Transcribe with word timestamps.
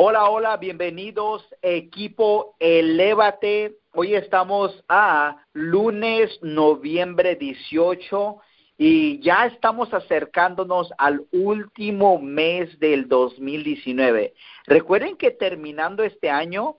Hola, 0.00 0.30
hola, 0.30 0.56
bienvenidos 0.58 1.44
equipo 1.60 2.54
Elévate. 2.60 3.78
Hoy 3.94 4.14
estamos 4.14 4.84
a 4.88 5.38
lunes, 5.54 6.38
noviembre 6.40 7.34
18 7.34 8.36
y 8.76 9.18
ya 9.18 9.46
estamos 9.46 9.92
acercándonos 9.92 10.92
al 10.98 11.26
último 11.32 12.20
mes 12.20 12.78
del 12.78 13.08
2019. 13.08 14.34
Recuerden 14.68 15.16
que 15.16 15.32
terminando 15.32 16.04
este 16.04 16.30
año, 16.30 16.76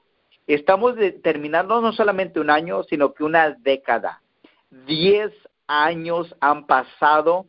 estamos 0.48 0.96
terminando 1.22 1.82
no 1.82 1.92
solamente 1.92 2.40
un 2.40 2.50
año, 2.50 2.84
sino 2.84 3.14
que 3.14 3.26
una 3.26 3.50
década. 3.50 4.22
Diez 4.88 5.34
años 5.68 6.34
han 6.40 6.66
pasado 6.66 7.48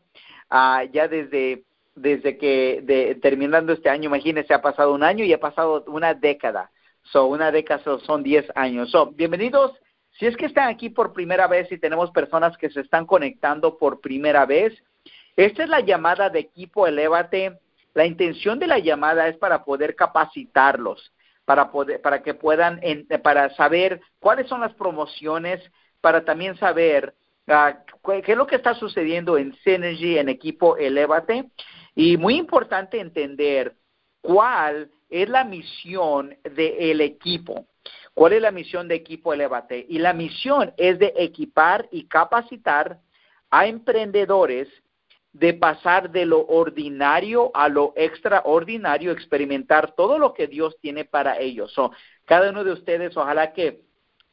uh, 0.50 0.82
ya 0.92 1.06
desde 1.06 1.62
desde 2.00 2.38
que 2.38 2.80
de, 2.82 3.14
terminando 3.16 3.72
este 3.72 3.90
año, 3.90 4.06
imagínense, 4.06 4.54
ha 4.54 4.62
pasado 4.62 4.92
un 4.94 5.02
año 5.02 5.24
y 5.24 5.32
ha 5.32 5.40
pasado 5.40 5.84
una 5.86 6.14
década. 6.14 6.70
So, 7.02 7.26
una 7.26 7.50
década 7.50 7.82
son 8.00 8.22
10 8.22 8.52
años. 8.54 8.90
So, 8.90 9.06
bienvenidos. 9.12 9.72
Si 10.18 10.26
es 10.26 10.36
que 10.36 10.46
están 10.46 10.68
aquí 10.68 10.90
por 10.90 11.12
primera 11.12 11.46
vez 11.46 11.70
y 11.70 11.78
tenemos 11.78 12.10
personas 12.10 12.56
que 12.56 12.70
se 12.70 12.80
están 12.80 13.06
conectando 13.06 13.78
por 13.78 14.00
primera 14.00 14.46
vez, 14.46 14.72
esta 15.36 15.62
es 15.62 15.68
la 15.68 15.80
llamada 15.80 16.30
de 16.30 16.40
equipo 16.40 16.86
Elévate. 16.86 17.58
La 17.94 18.06
intención 18.06 18.58
de 18.58 18.66
la 18.66 18.78
llamada 18.78 19.28
es 19.28 19.36
para 19.36 19.64
poder 19.64 19.94
capacitarlos, 19.94 21.12
para 21.44 21.70
poder, 21.70 22.00
para 22.00 22.22
que 22.22 22.34
puedan, 22.34 22.80
para 23.22 23.54
saber 23.56 24.00
cuáles 24.18 24.48
son 24.48 24.60
las 24.60 24.74
promociones, 24.74 25.60
para 26.00 26.24
también 26.24 26.56
saber 26.56 27.14
uh, 27.48 28.20
qué 28.22 28.32
es 28.32 28.36
lo 28.36 28.46
que 28.46 28.56
está 28.56 28.74
sucediendo 28.74 29.36
en 29.38 29.54
Synergy, 29.64 30.18
en 30.18 30.28
equipo 30.28 30.76
Elévate, 30.76 31.50
y 31.94 32.16
muy 32.16 32.36
importante 32.36 33.00
entender 33.00 33.74
cuál 34.20 34.90
es 35.08 35.28
la 35.28 35.44
misión 35.44 36.36
del 36.44 37.00
equipo. 37.00 37.66
¿Cuál 38.14 38.34
es 38.34 38.42
la 38.42 38.50
misión 38.50 38.88
de 38.88 38.96
Equipo 38.96 39.32
Elevate? 39.32 39.86
Y 39.88 39.98
la 39.98 40.12
misión 40.12 40.74
es 40.76 40.98
de 40.98 41.14
equipar 41.16 41.88
y 41.90 42.06
capacitar 42.06 42.98
a 43.50 43.66
emprendedores 43.66 44.68
de 45.32 45.54
pasar 45.54 46.10
de 46.10 46.26
lo 46.26 46.44
ordinario 46.46 47.50
a 47.54 47.68
lo 47.68 47.92
extraordinario, 47.96 49.12
experimentar 49.12 49.94
todo 49.94 50.18
lo 50.18 50.34
que 50.34 50.48
Dios 50.48 50.76
tiene 50.80 51.04
para 51.04 51.38
ellos. 51.38 51.74
cada 52.24 52.50
uno 52.50 52.64
de 52.64 52.72
ustedes, 52.72 53.16
ojalá 53.16 53.52
que 53.52 53.80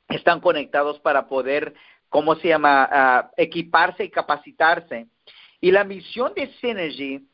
están 0.10 0.40
conectados 0.40 1.00
para 1.00 1.28
poder, 1.28 1.74
¿cómo 2.10 2.36
se 2.36 2.48
llama?, 2.48 2.90
uh, 2.92 3.34
equiparse 3.38 4.06
y 4.06 4.10
capacitarse. 4.10 5.08
Y 5.62 5.72
la 5.72 5.84
misión 5.84 6.34
de 6.36 6.48
Synergy 6.60 7.28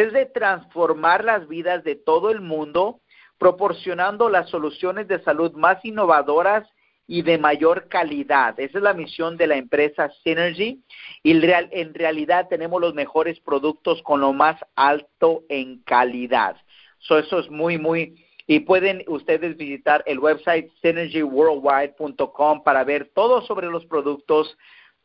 es 0.00 0.12
de 0.12 0.26
transformar 0.26 1.24
las 1.24 1.46
vidas 1.48 1.84
de 1.84 1.94
todo 1.94 2.30
el 2.30 2.40
mundo, 2.40 3.00
proporcionando 3.38 4.28
las 4.28 4.48
soluciones 4.50 5.06
de 5.08 5.22
salud 5.22 5.52
más 5.52 5.84
innovadoras 5.84 6.68
y 7.06 7.22
de 7.22 7.38
mayor 7.38 7.88
calidad. 7.88 8.58
Esa 8.58 8.78
es 8.78 8.84
la 8.84 8.94
misión 8.94 9.36
de 9.36 9.46
la 9.46 9.56
empresa 9.56 10.10
Synergy 10.22 10.82
y 11.22 11.32
en 11.32 11.94
realidad 11.94 12.48
tenemos 12.48 12.80
los 12.80 12.94
mejores 12.94 13.38
productos 13.40 14.02
con 14.02 14.20
lo 14.20 14.32
más 14.32 14.56
alto 14.74 15.44
en 15.48 15.82
calidad. 15.82 16.56
eso 17.00 17.38
es 17.38 17.50
muy, 17.50 17.78
muy... 17.78 18.24
Y 18.46 18.60
pueden 18.60 19.02
ustedes 19.06 19.56
visitar 19.56 20.02
el 20.06 20.18
website 20.18 20.70
synergyworldwide.com 20.82 22.62
para 22.62 22.84
ver 22.84 23.10
todo 23.14 23.40
sobre 23.42 23.68
los 23.68 23.86
productos, 23.86 24.58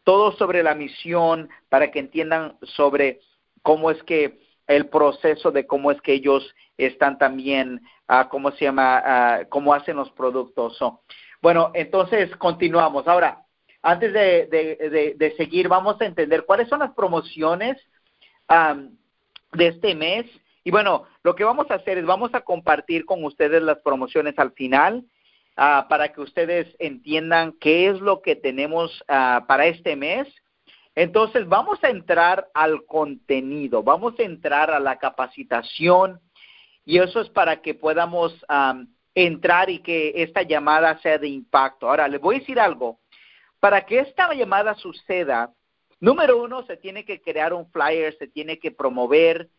todo 0.04 0.34
sobre 0.34 0.62
la 0.62 0.76
misión, 0.76 1.48
para 1.70 1.90
que 1.90 2.00
entiendan 2.00 2.58
sobre 2.64 3.22
cómo 3.62 3.92
es 3.92 4.04
que 4.04 4.49
el 4.70 4.86
proceso 4.86 5.52
de 5.52 5.66
cómo 5.66 5.90
es 5.90 6.00
que 6.00 6.14
ellos 6.14 6.56
están 6.78 7.18
también, 7.18 7.82
uh, 8.08 8.30
cómo 8.30 8.52
se 8.52 8.66
llama, 8.66 9.42
uh, 9.42 9.50
cómo 9.50 9.74
hacen 9.74 9.98
los 9.98 10.12
productos. 10.12 10.78
Bueno, 11.42 11.72
entonces 11.74 12.34
continuamos. 12.36 13.08
Ahora, 13.08 13.44
antes 13.82 14.14
de, 14.14 14.46
de, 14.46 15.16
de, 15.18 15.36
seguir, 15.38 15.68
vamos 15.68 16.00
a 16.00 16.06
entender 16.06 16.46
cuáles 16.46 16.70
son 16.70 16.80
las 16.80 16.92
promociones 16.94 17.78
de 19.54 19.68
este 19.68 19.96
mes. 19.96 20.28
Y 20.64 20.70
bueno, 20.70 21.06
lo 21.24 21.34
que 21.34 21.44
vamos 21.44 21.72
a 21.72 21.76
hacer 21.76 21.98
es 21.98 22.06
vamos 22.06 22.34
a 22.36 22.42
compartir 22.42 23.06
con 23.06 23.24
ustedes 23.24 23.64
las 23.64 23.80
promociones 23.80 24.38
al 24.38 24.52
final 24.52 25.04
uh, 25.58 25.88
para 25.88 26.14
que 26.14 26.22
ustedes 26.22 26.68
entiendan 26.78 27.54
qué 27.54 27.88
es 27.88 28.00
lo 28.00 28.22
que 28.22 28.36
tenemos 28.36 29.04
para 29.08 29.66
este 29.66 29.96
mes 29.96 30.28
entonces 30.96 31.48
vamos 31.48 31.84
a 31.84 31.90
entrar 31.90 32.50
al 32.54 32.86
contenido, 32.86 33.84
vamos 33.84 34.16
a 34.20 34.24
entrar 34.24 34.72
a 34.72 34.80
la 34.80 34.98
capacitación 34.98 36.20
y 36.86 36.98
eso 36.98 37.22
es 37.22 37.30
para 37.30 37.62
que 37.62 37.74
podamos 37.74 38.34
entrar 39.14 39.70
y 39.70 39.80
que 39.80 40.14
esta 40.16 40.42
llamada 40.42 41.00
sea 41.02 41.18
de 41.18 41.28
impacto. 41.28 41.90
Ahora, 41.90 42.08
les 42.08 42.20
voy 42.20 42.38
a 42.38 42.40
decir 42.40 42.60
algo. 42.60 43.00
Para 43.60 43.86
que 43.86 44.00
esta 44.00 44.34
llamada 44.34 44.74
suceda, 44.76 45.54
número 46.00 46.42
uno, 46.42 46.64
se 46.64 46.78
tiene 46.78 47.06
que 47.06 47.22
crear 47.22 47.54
un 47.54 47.70
flyer, 47.72 48.18
se 48.18 48.28
tiene 48.28 48.58
que 48.58 48.72
promover 48.72 49.50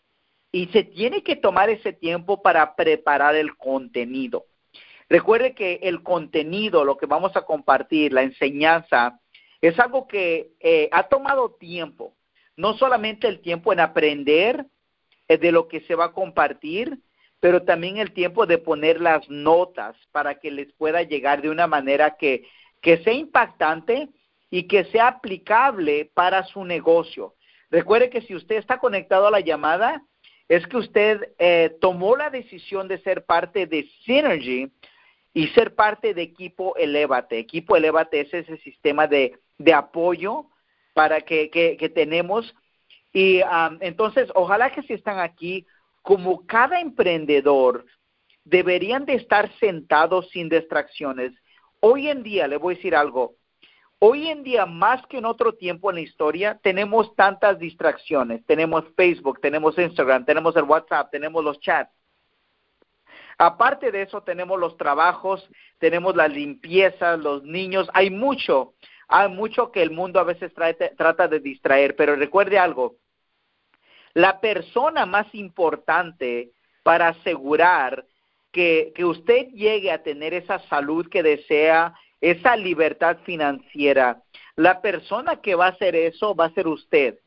y 0.50 0.66
se 0.68 0.82
tiene 0.82 1.22
que 1.22 1.36
tomar 1.36 1.70
ese 1.70 1.92
tiempo 1.92 2.42
para 2.42 2.74
preparar 2.74 3.36
el 3.36 3.56
contenido. 3.56 4.46
Recuerde 5.08 5.54
que 5.54 5.80
el 5.82 6.02
contenido, 6.02 6.84
lo 6.84 6.96
que 6.96 7.06
vamos 7.06 7.36
a 7.36 7.42
compartir, 7.42 8.12
la 8.12 8.22
enseñanza, 8.22 9.19
es 9.60 9.78
algo 9.78 10.06
que 10.06 10.52
eh, 10.60 10.88
ha 10.92 11.08
tomado 11.08 11.52
tiempo, 11.52 12.16
no 12.56 12.76
solamente 12.76 13.28
el 13.28 13.40
tiempo 13.40 13.72
en 13.72 13.80
aprender 13.80 14.66
eh, 15.28 15.38
de 15.38 15.52
lo 15.52 15.68
que 15.68 15.80
se 15.82 15.94
va 15.94 16.06
a 16.06 16.12
compartir, 16.12 16.98
pero 17.40 17.62
también 17.62 17.96
el 17.96 18.12
tiempo 18.12 18.46
de 18.46 18.58
poner 18.58 19.00
las 19.00 19.28
notas 19.28 19.96
para 20.12 20.36
que 20.36 20.50
les 20.50 20.72
pueda 20.74 21.02
llegar 21.02 21.40
de 21.42 21.50
una 21.50 21.66
manera 21.66 22.16
que, 22.18 22.46
que 22.80 22.98
sea 22.98 23.14
impactante 23.14 24.08
y 24.50 24.64
que 24.64 24.84
sea 24.84 25.08
aplicable 25.08 26.10
para 26.12 26.44
su 26.44 26.64
negocio. 26.64 27.34
Recuerde 27.70 28.10
que 28.10 28.22
si 28.22 28.34
usted 28.34 28.56
está 28.56 28.78
conectado 28.78 29.28
a 29.28 29.30
la 29.30 29.40
llamada, 29.40 30.02
es 30.48 30.66
que 30.66 30.76
usted 30.78 31.32
eh, 31.38 31.76
tomó 31.80 32.16
la 32.16 32.28
decisión 32.28 32.88
de 32.88 32.98
ser 32.98 33.24
parte 33.24 33.66
de 33.66 33.88
Synergy 34.04 34.72
y 35.32 35.46
ser 35.48 35.76
parte 35.76 36.12
de 36.12 36.22
Equipo 36.22 36.74
Elevate. 36.76 37.38
Equipo 37.38 37.76
Elevate 37.76 38.22
es 38.22 38.34
ese 38.34 38.56
sistema 38.58 39.06
de 39.06 39.38
de 39.60 39.74
apoyo 39.74 40.46
para 40.94 41.20
que, 41.20 41.50
que, 41.50 41.88
tenemos. 41.90 42.54
Y 43.12 43.42
entonces, 43.80 44.30
ojalá 44.34 44.70
que 44.70 44.82
si 44.82 44.94
están 44.94 45.18
aquí, 45.18 45.66
como 46.02 46.46
cada 46.46 46.80
emprendedor, 46.80 47.84
deberían 48.44 49.04
de 49.04 49.14
estar 49.14 49.52
sentados 49.58 50.30
sin 50.30 50.48
distracciones. 50.48 51.32
Hoy 51.80 52.08
en 52.08 52.22
día, 52.22 52.48
le 52.48 52.56
voy 52.56 52.74
a 52.74 52.76
decir 52.76 52.96
algo, 52.96 53.34
hoy 53.98 54.28
en 54.28 54.42
día, 54.42 54.64
más 54.64 55.06
que 55.08 55.18
en 55.18 55.26
otro 55.26 55.52
tiempo 55.52 55.90
en 55.90 55.96
la 55.96 56.02
historia, 56.02 56.58
tenemos 56.62 57.14
tantas 57.14 57.58
distracciones. 57.58 58.44
Tenemos 58.46 58.84
Facebook, 58.96 59.40
tenemos 59.42 59.78
Instagram, 59.78 60.24
tenemos 60.24 60.56
el 60.56 60.64
WhatsApp, 60.64 61.10
tenemos 61.10 61.44
los 61.44 61.60
chats. 61.60 61.92
Aparte 63.36 63.92
de 63.92 64.02
eso, 64.02 64.22
tenemos 64.22 64.58
los 64.58 64.78
trabajos, 64.78 65.46
tenemos 65.78 66.16
la 66.16 66.28
limpieza, 66.28 67.18
los 67.18 67.42
niños, 67.42 67.90
hay 67.92 68.10
mucho 68.10 68.74
hay 69.10 69.28
mucho 69.28 69.72
que 69.72 69.82
el 69.82 69.90
mundo 69.90 70.20
a 70.20 70.24
veces 70.24 70.52
trata 70.54 71.26
de 71.26 71.40
distraer, 71.40 71.96
pero 71.96 72.14
recuerde 72.14 72.58
algo, 72.58 72.94
la 74.14 74.40
persona 74.40 75.04
más 75.04 75.26
importante 75.34 76.50
para 76.84 77.08
asegurar 77.08 78.06
que, 78.52 78.92
que 78.94 79.04
usted 79.04 79.48
llegue 79.48 79.90
a 79.90 80.02
tener 80.04 80.32
esa 80.32 80.60
salud 80.68 81.08
que 81.08 81.24
desea, 81.24 81.92
esa 82.20 82.56
libertad 82.56 83.18
financiera, 83.24 84.22
la 84.54 84.80
persona 84.80 85.40
que 85.40 85.56
va 85.56 85.66
a 85.66 85.70
hacer 85.70 85.96
eso 85.96 86.34
va 86.36 86.46
a 86.46 86.54
ser 86.54 86.68
usted. 86.68 87.18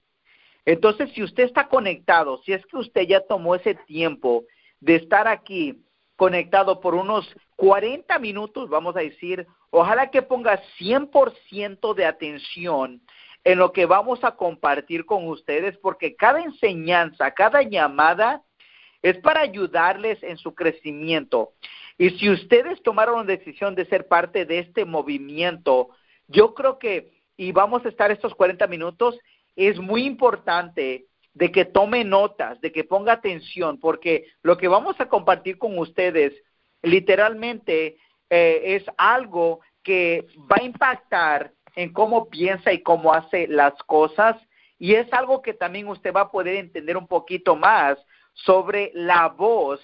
Entonces, 0.65 1.11
si 1.13 1.21
usted 1.21 1.44
está 1.44 1.67
conectado, 1.67 2.41
si 2.44 2.53
es 2.53 2.65
que 2.67 2.77
usted 2.77 3.01
ya 3.01 3.19
tomó 3.21 3.55
ese 3.55 3.75
tiempo 3.75 4.45
de 4.79 4.95
estar 4.95 5.27
aquí 5.27 5.83
conectado 6.15 6.79
por 6.79 6.95
unos 6.95 7.27
40 7.63 8.19
minutos, 8.19 8.69
vamos 8.69 8.95
a 8.95 9.00
decir, 9.00 9.48
Ojalá 9.75 10.12
que 10.12 10.21
ponga 10.21 10.62
100% 10.80 11.95
de 11.95 12.06
atención 12.06 13.01
en 13.44 13.57
lo 13.57 13.74
que 13.74 13.88
vamos 13.88 14.24
a 14.24 14.36
compartir 14.36 15.04
con 15.04 15.27
ustedes, 15.27 15.75
porque 15.80 16.15
cada 16.15 16.44
enseñanza, 16.44 17.31
cada 17.31 17.63
llamada 17.63 18.44
es 19.01 19.18
para 19.18 19.42
ayudarles 19.42 20.21
en 20.21 20.38
su 20.38 20.54
crecimiento. 20.54 21.54
Y 21.98 22.12
si 22.12 22.30
ustedes 22.30 22.83
tomaron 22.83 23.25
la 23.25 23.36
decisión 23.36 23.74
de 23.74 23.86
ser 23.86 24.07
parte 24.07 24.45
de 24.45 24.60
este 24.60 24.86
movimiento, 24.86 25.89
yo 26.27 26.54
creo 26.54 26.77
que, 26.77 27.10
y 27.36 27.51
vamos 27.51 27.83
a 27.83 27.89
estar 27.89 28.12
estos 28.12 28.36
40 28.36 28.68
minutos, 28.68 29.18
es 29.56 29.80
muy 29.80 30.06
importante 30.06 31.07
de 31.33 31.51
que 31.51 31.65
tome 31.65 32.04
notas, 32.04 32.62
de 32.62 32.71
que 32.71 32.83
ponga 32.83 33.13
atención, 33.13 33.80
porque 33.80 34.25
lo 34.44 34.56
que 34.56 34.68
vamos 34.68 34.98
a 35.00 35.10
compartir 35.10 35.57
con 35.57 35.80
ustedes 35.80 36.31
literalmente 36.83 37.97
eh, 38.30 38.62
es 38.63 38.83
algo 38.97 39.62
que 39.81 40.27
va 40.51 40.57
a 40.59 40.63
impactar 40.63 41.51
en 41.75 41.91
cómo 41.91 42.30
piensa 42.30 42.71
y 42.71 42.83
cómo 42.83 43.13
hace 43.13 43.47
las 43.47 43.74
cosas 43.83 44.38
y 44.77 44.94
es 44.94 45.12
algo 45.12 45.41
que 45.41 45.53
también 45.53 45.88
usted 45.88 46.13
va 46.13 46.21
a 46.21 46.31
poder 46.31 46.56
entender 46.56 46.97
un 46.97 47.07
poquito 47.07 47.56
más 47.56 47.97
sobre 48.33 48.91
la 48.94 49.30
voz 49.30 49.81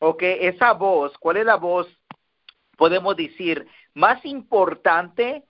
¿ok? 0.00 0.22
Esa 0.22 0.72
voz, 0.72 1.16
¿cuál 1.18 1.36
es 1.36 1.46
la 1.46 1.56
voz, 1.56 1.86
podemos 2.76 3.16
decir, 3.16 3.66
más 3.94 4.24
importante 4.24 5.44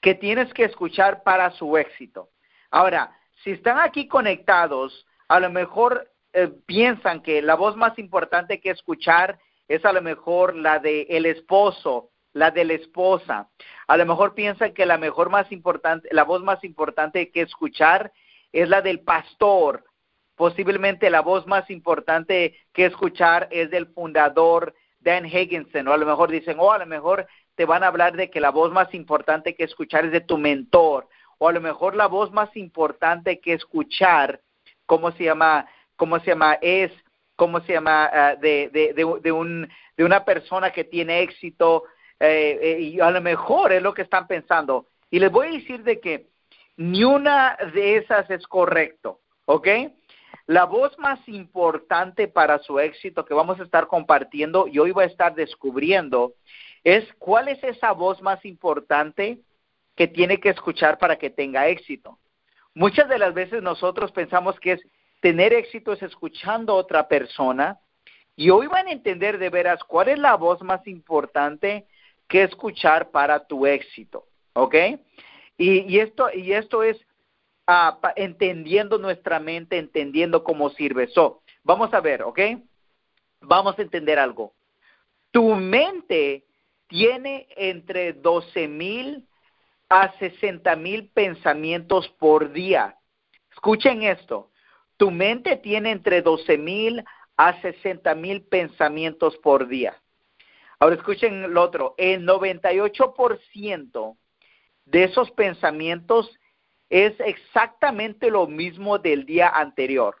que 0.00 0.14
tienes 0.14 0.52
que 0.52 0.64
escuchar 0.64 1.22
para 1.22 1.50
su 1.52 1.76
éxito? 1.76 2.30
Ahora, 2.70 3.16
si 3.44 3.52
están 3.52 3.78
aquí 3.78 4.08
conectados, 4.08 5.06
a 5.28 5.38
lo 5.38 5.50
mejor 5.50 6.10
eh, 6.32 6.48
piensan 6.66 7.22
que 7.22 7.40
la 7.40 7.54
voz 7.54 7.76
más 7.76 7.98
importante 7.98 8.60
que 8.60 8.70
escuchar 8.70 9.38
es 9.68 9.84
a 9.84 9.92
lo 9.92 10.02
mejor 10.02 10.56
la 10.56 10.78
de 10.78 11.02
el 11.10 11.26
esposo, 11.26 12.10
la 12.32 12.50
de 12.50 12.64
la 12.64 12.74
esposa. 12.74 13.50
A 13.86 13.96
lo 13.96 14.06
mejor 14.06 14.34
piensan 14.34 14.72
que 14.72 14.86
la 14.86 14.98
mejor 14.98 15.30
más 15.30 15.52
importante, 15.52 16.08
la 16.10 16.24
voz 16.24 16.42
más 16.42 16.64
importante 16.64 17.30
que 17.30 17.42
escuchar 17.42 18.12
es 18.52 18.68
la 18.68 18.80
del 18.80 19.00
pastor. 19.00 19.84
Posiblemente 20.34 21.10
la 21.10 21.20
voz 21.20 21.46
más 21.46 21.68
importante 21.70 22.56
que 22.72 22.86
escuchar 22.86 23.48
es 23.50 23.70
del 23.70 23.86
fundador 23.88 24.74
Dan 25.00 25.26
Higginson. 25.26 25.88
O 25.88 25.92
a 25.92 25.96
lo 25.96 26.06
mejor 26.06 26.30
dicen, 26.30 26.56
oh, 26.58 26.72
a 26.72 26.78
lo 26.78 26.86
mejor 26.86 27.26
te 27.54 27.64
van 27.64 27.82
a 27.82 27.88
hablar 27.88 28.16
de 28.16 28.30
que 28.30 28.40
la 28.40 28.50
voz 28.50 28.72
más 28.72 28.94
importante 28.94 29.54
que 29.54 29.64
escuchar 29.64 30.06
es 30.06 30.12
de 30.12 30.20
tu 30.20 30.38
mentor. 30.38 31.08
O 31.38 31.48
a 31.48 31.52
lo 31.52 31.60
mejor 31.60 31.94
la 31.94 32.06
voz 32.06 32.32
más 32.32 32.56
importante 32.56 33.40
que 33.40 33.52
escuchar, 33.52 34.40
¿cómo 34.86 35.12
se 35.12 35.24
llama? 35.24 35.66
¿Cómo 35.96 36.18
se 36.20 36.26
llama? 36.26 36.58
Es, 36.62 36.92
¿cómo 37.38 37.60
se 37.60 37.74
llama? 37.74 38.10
Ah, 38.12 38.34
de, 38.34 38.68
de, 38.72 39.32
un, 39.32 39.68
de 39.96 40.04
una 40.04 40.24
persona 40.24 40.72
que 40.72 40.82
tiene 40.82 41.22
éxito. 41.22 41.84
Eh, 42.18 42.58
eh, 42.60 42.80
y 42.80 43.00
a 43.00 43.12
lo 43.12 43.20
mejor 43.20 43.72
es 43.72 43.80
lo 43.80 43.94
que 43.94 44.02
están 44.02 44.26
pensando. 44.26 44.86
Y 45.08 45.20
les 45.20 45.30
voy 45.30 45.46
a 45.46 45.50
decir 45.52 45.84
de 45.84 46.00
que 46.00 46.26
ni 46.76 47.04
una 47.04 47.56
de 47.72 47.98
esas 47.98 48.28
es 48.28 48.44
correcto, 48.48 49.20
¿ok? 49.44 49.68
La 50.46 50.64
voz 50.64 50.98
más 50.98 51.20
importante 51.28 52.26
para 52.26 52.58
su 52.58 52.80
éxito 52.80 53.24
que 53.24 53.34
vamos 53.34 53.60
a 53.60 53.62
estar 53.62 53.86
compartiendo 53.86 54.66
y 54.66 54.80
hoy 54.80 54.90
va 54.90 55.02
a 55.02 55.06
estar 55.06 55.34
descubriendo 55.36 56.34
es 56.82 57.04
cuál 57.18 57.46
es 57.48 57.62
esa 57.62 57.92
voz 57.92 58.20
más 58.20 58.44
importante 58.44 59.38
que 59.94 60.08
tiene 60.08 60.40
que 60.40 60.48
escuchar 60.48 60.98
para 60.98 61.16
que 61.16 61.30
tenga 61.30 61.68
éxito. 61.68 62.18
Muchas 62.74 63.08
de 63.08 63.18
las 63.18 63.32
veces 63.32 63.62
nosotros 63.62 64.10
pensamos 64.10 64.58
que 64.58 64.72
es 64.72 64.82
tener 65.20 65.52
éxito 65.52 65.92
es 65.92 66.02
escuchando 66.02 66.72
a 66.72 66.76
otra 66.76 67.08
persona 67.08 67.78
y 68.36 68.50
hoy 68.50 68.66
van 68.68 68.86
a 68.86 68.92
entender 68.92 69.38
de 69.38 69.50
veras 69.50 69.82
cuál 69.84 70.08
es 70.08 70.18
la 70.18 70.36
voz 70.36 70.62
más 70.62 70.86
importante 70.86 71.86
que 72.28 72.44
escuchar 72.44 73.10
para 73.10 73.46
tu 73.46 73.66
éxito, 73.66 74.26
¿ok? 74.52 74.74
Y, 75.56 75.98
esto, 75.98 76.32
y 76.32 76.52
esto 76.52 76.84
es 76.84 76.96
ah, 77.66 77.98
entendiendo 78.14 78.98
nuestra 78.98 79.40
mente, 79.40 79.76
entendiendo 79.76 80.44
cómo 80.44 80.70
sirve. 80.70 81.08
So, 81.08 81.42
vamos 81.64 81.92
a 81.92 82.00
ver, 82.00 82.22
¿ok? 82.22 82.38
Vamos 83.40 83.76
a 83.78 83.82
entender 83.82 84.20
algo. 84.20 84.52
Tu 85.32 85.54
mente 85.56 86.44
tiene 86.86 87.48
entre 87.56 88.12
12 88.12 88.68
mil 88.68 89.26
a 89.88 90.12
60 90.18 90.76
mil 90.76 91.08
pensamientos 91.08 92.08
por 92.20 92.52
día. 92.52 92.96
Escuchen 93.52 94.02
esto. 94.02 94.50
Tu 94.98 95.10
mente 95.10 95.56
tiene 95.56 95.92
entre 95.92 96.20
12 96.20 96.58
mil 96.58 97.02
a 97.36 97.58
60 97.62 98.14
mil 98.14 98.42
pensamientos 98.42 99.38
por 99.38 99.68
día. 99.68 99.96
Ahora 100.80 100.96
escuchen 100.96 101.54
lo 101.54 101.62
otro. 101.62 101.94
El 101.96 102.26
98% 102.26 104.16
de 104.84 105.04
esos 105.04 105.30
pensamientos 105.30 106.30
es 106.90 107.14
exactamente 107.20 108.30
lo 108.30 108.46
mismo 108.46 108.98
del 108.98 109.24
día 109.24 109.48
anterior. 109.48 110.16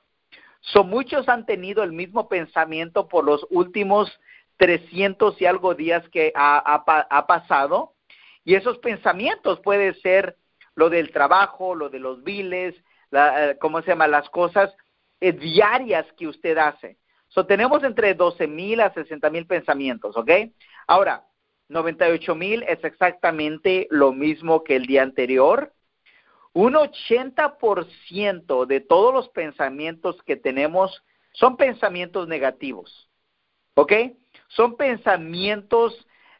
So, 0.60 0.84
muchos 0.84 1.28
han 1.28 1.46
tenido 1.46 1.82
el 1.82 1.92
mismo 1.92 2.28
pensamiento 2.28 3.08
por 3.08 3.24
los 3.24 3.46
últimos 3.50 4.10
300 4.58 5.40
y 5.40 5.46
algo 5.46 5.74
días 5.74 6.08
que 6.10 6.32
ha, 6.34 7.24
pasado. 7.26 7.94
Y 8.44 8.54
esos 8.54 8.78
pensamientos 8.78 9.60
pueden 9.60 9.94
ser 10.00 10.36
lo 10.74 10.90
del 10.90 11.10
trabajo, 11.10 11.74
lo 11.74 11.88
de 11.88 12.00
los 12.00 12.22
biles, 12.22 12.74
eh, 13.12 13.56
¿cómo 13.60 13.80
se 13.82 13.88
llama? 13.88 14.06
Las 14.06 14.28
cosas 14.30 14.74
eh, 15.20 15.32
diarias 15.32 16.06
que 16.16 16.28
usted 16.28 16.56
hace. 16.58 16.98
So, 17.28 17.46
tenemos 17.46 17.82
entre 17.84 18.14
12 18.14 18.46
mil 18.46 18.80
a 18.80 18.92
60 18.92 19.28
mil 19.30 19.46
pensamientos, 19.46 20.16
¿ok? 20.16 20.30
Ahora, 20.86 21.24
98 21.68 22.34
mil 22.34 22.62
es 22.62 22.82
exactamente 22.82 23.86
lo 23.90 24.12
mismo 24.12 24.64
que 24.64 24.76
el 24.76 24.86
día 24.86 25.02
anterior. 25.02 25.72
Un 26.54 26.74
80% 26.74 28.66
de 28.66 28.80
todos 28.80 29.12
los 29.12 29.28
pensamientos 29.28 30.20
que 30.22 30.36
tenemos 30.36 31.04
son 31.32 31.56
pensamientos 31.56 32.26
negativos. 32.26 33.08
¿Ok? 33.74 33.92
Son 34.48 34.76
pensamientos 34.76 35.94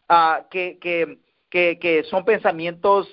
uh, 0.08 0.48
que, 0.50 0.78
que, 0.80 1.18
que, 1.50 2.04
son 2.10 2.24
pensamientos 2.24 3.06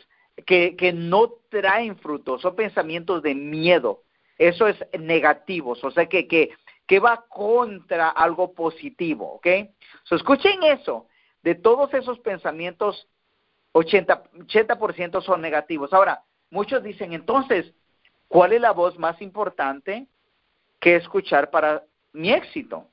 que, 0.44 0.94
no 0.94 1.34
traen 1.50 1.98
frutos, 1.98 2.42
son 2.42 2.56
pensamientos 2.56 3.22
de 3.22 3.36
miedo. 3.36 4.04
Eso 4.38 4.68
es 4.68 4.78
negativos, 5.00 5.84
o 5.84 5.92
sea 5.92 6.08
que, 6.08 6.28
que, 6.28 7.00
va 7.00 7.26
contra 7.30 8.10
algo 8.10 8.54
positivo, 8.54 9.36
¿ok? 9.36 9.48
So, 10.04 10.16
escuchen 10.16 10.62
eso 10.64 11.08
de 11.42 11.56
todos 11.56 11.94
esos 11.94 12.20
pensamientos, 12.20 13.08
80%, 13.74 15.22
son 15.22 15.42
negativos. 15.42 15.94
Ahora, 15.94 16.24
muchos 16.50 16.84
dicen, 16.84 17.14
entonces, 17.14 17.74
¿cuál 18.28 18.54
es 18.54 18.62
la 18.62 18.72
voz 18.72 18.98
más 18.98 19.22
importante 19.22 20.08
que 20.80 20.96
escuchar 20.96 21.50
para 21.50 21.84
mi 22.14 22.32
éxito? 22.32 22.88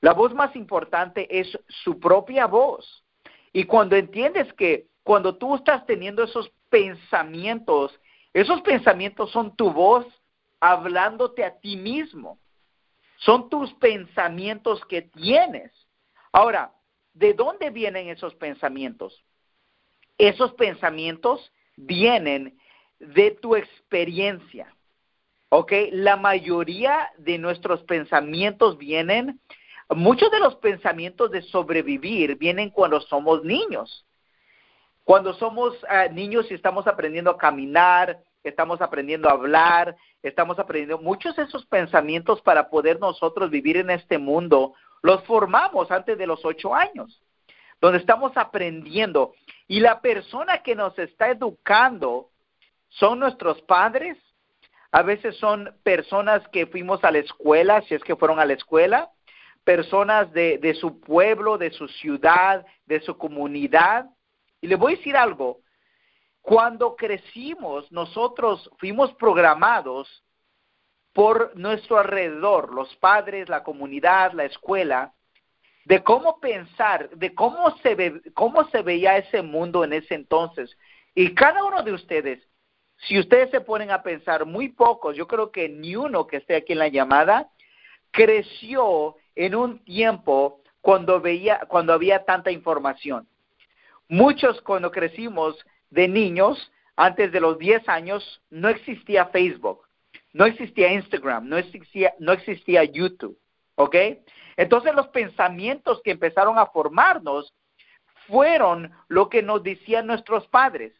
La 0.00 0.12
voz 0.12 0.34
más 0.34 0.54
importante 0.54 1.26
es 1.30 1.58
su 1.68 1.98
propia 1.98 2.46
voz. 2.46 3.04
Y 3.52 3.64
cuando 3.64 3.96
entiendes 3.96 4.52
que 4.54 4.88
cuando 5.04 5.36
tú 5.36 5.54
estás 5.54 5.86
teniendo 5.86 6.24
esos 6.24 6.50
pensamientos, 6.74 8.00
esos 8.32 8.60
pensamientos 8.62 9.30
son 9.30 9.54
tu 9.54 9.70
voz 9.70 10.06
hablándote 10.58 11.44
a 11.44 11.58
ti 11.60 11.76
mismo. 11.76 12.38
Son 13.18 13.48
tus 13.48 13.72
pensamientos 13.74 14.84
que 14.86 15.02
tienes. 15.02 15.70
Ahora, 16.32 16.72
¿De 17.14 17.32
dónde 17.32 17.70
vienen 17.70 18.08
esos 18.08 18.34
pensamientos? 18.34 19.24
Esos 20.18 20.52
pensamientos 20.54 21.52
vienen 21.76 22.58
de 22.98 23.30
tu 23.30 23.54
experiencia. 23.54 24.74
¿Ok? 25.48 25.72
La 25.92 26.16
mayoría 26.16 27.12
de 27.18 27.38
nuestros 27.38 27.84
pensamientos 27.84 28.76
vienen, 28.78 29.40
muchos 29.90 30.30
de 30.32 30.40
los 30.40 30.56
pensamientos 30.56 31.30
de 31.30 31.42
sobrevivir 31.42 32.36
vienen 32.36 32.70
cuando 32.70 33.00
somos 33.00 33.44
niños. 33.44 34.04
Cuando 35.04 35.34
somos 35.34 35.74
ah, 35.88 36.08
niños 36.08 36.50
y 36.50 36.54
estamos 36.54 36.86
aprendiendo 36.86 37.30
a 37.30 37.38
caminar, 37.38 38.18
estamos 38.42 38.80
aprendiendo 38.80 39.28
a 39.28 39.32
hablar, 39.32 39.96
estamos 40.22 40.58
aprendiendo 40.58 40.98
muchos 40.98 41.36
de 41.36 41.44
esos 41.44 41.66
pensamientos 41.66 42.40
para 42.42 42.68
poder 42.70 42.98
nosotros 42.98 43.50
vivir 43.50 43.76
en 43.76 43.90
este 43.90 44.18
mundo 44.18 44.74
los 45.04 45.22
formamos 45.24 45.90
antes 45.90 46.16
de 46.16 46.26
los 46.26 46.42
ocho 46.46 46.74
años, 46.74 47.22
donde 47.78 47.98
estamos 47.98 48.32
aprendiendo. 48.36 49.34
Y 49.68 49.80
la 49.80 50.00
persona 50.00 50.62
que 50.62 50.74
nos 50.74 50.98
está 50.98 51.28
educando 51.28 52.30
son 52.88 53.18
nuestros 53.18 53.60
padres, 53.62 54.16
a 54.92 55.02
veces 55.02 55.36
son 55.36 55.76
personas 55.82 56.46
que 56.48 56.66
fuimos 56.66 57.04
a 57.04 57.10
la 57.10 57.18
escuela, 57.18 57.82
si 57.82 57.94
es 57.94 58.02
que 58.02 58.16
fueron 58.16 58.38
a 58.40 58.46
la 58.46 58.54
escuela, 58.54 59.10
personas 59.62 60.32
de, 60.32 60.56
de 60.56 60.72
su 60.72 61.00
pueblo, 61.00 61.58
de 61.58 61.70
su 61.70 61.86
ciudad, 61.88 62.64
de 62.86 63.00
su 63.00 63.18
comunidad. 63.18 64.06
Y 64.64 64.66
le 64.66 64.76
voy 64.76 64.94
a 64.94 64.96
decir 64.96 65.14
algo, 65.14 65.60
cuando 66.40 66.96
crecimos, 66.96 67.92
nosotros 67.92 68.70
fuimos 68.78 69.12
programados 69.12 70.24
por 71.12 71.54
nuestro 71.54 71.98
alrededor, 71.98 72.72
los 72.72 72.96
padres, 72.96 73.50
la 73.50 73.62
comunidad, 73.62 74.32
la 74.32 74.46
escuela, 74.46 75.12
de 75.84 76.02
cómo 76.02 76.40
pensar, 76.40 77.10
de 77.10 77.34
cómo 77.34 77.76
se, 77.82 77.94
ve, 77.94 78.22
cómo 78.32 78.66
se 78.70 78.80
veía 78.80 79.18
ese 79.18 79.42
mundo 79.42 79.84
en 79.84 79.92
ese 79.92 80.14
entonces. 80.14 80.74
Y 81.14 81.34
cada 81.34 81.62
uno 81.62 81.82
de 81.82 81.92
ustedes, 81.92 82.42
si 83.06 83.18
ustedes 83.18 83.50
se 83.50 83.60
ponen 83.60 83.90
a 83.90 84.02
pensar, 84.02 84.46
muy 84.46 84.70
pocos, 84.70 85.14
yo 85.14 85.28
creo 85.28 85.52
que 85.52 85.68
ni 85.68 85.94
uno 85.94 86.26
que 86.26 86.38
esté 86.38 86.56
aquí 86.56 86.72
en 86.72 86.78
la 86.78 86.88
llamada, 86.88 87.50
creció 88.12 89.16
en 89.34 89.56
un 89.56 89.84
tiempo 89.84 90.62
cuando, 90.80 91.20
veía, 91.20 91.60
cuando 91.68 91.92
había 91.92 92.24
tanta 92.24 92.50
información. 92.50 93.28
Muchos 94.08 94.60
cuando 94.62 94.90
crecimos 94.90 95.56
de 95.90 96.08
niños, 96.08 96.72
antes 96.96 97.32
de 97.32 97.40
los 97.40 97.58
10 97.58 97.88
años, 97.88 98.42
no 98.50 98.68
existía 98.68 99.26
Facebook 99.26 99.84
no 100.34 100.44
existía 100.44 100.92
Instagram, 100.92 101.48
no 101.48 101.56
existía, 101.56 102.84
YouTube, 102.84 103.38
¿ok? 103.76 103.96
Entonces 104.56 104.94
los 104.94 105.08
pensamientos 105.08 106.02
que 106.02 106.10
empezaron 106.10 106.58
a 106.58 106.66
formarnos 106.66 107.54
fueron 108.26 108.92
lo 109.08 109.28
que 109.28 109.42
nos 109.42 109.62
decían 109.62 110.06
nuestros 110.06 110.46
padres. 110.48 110.92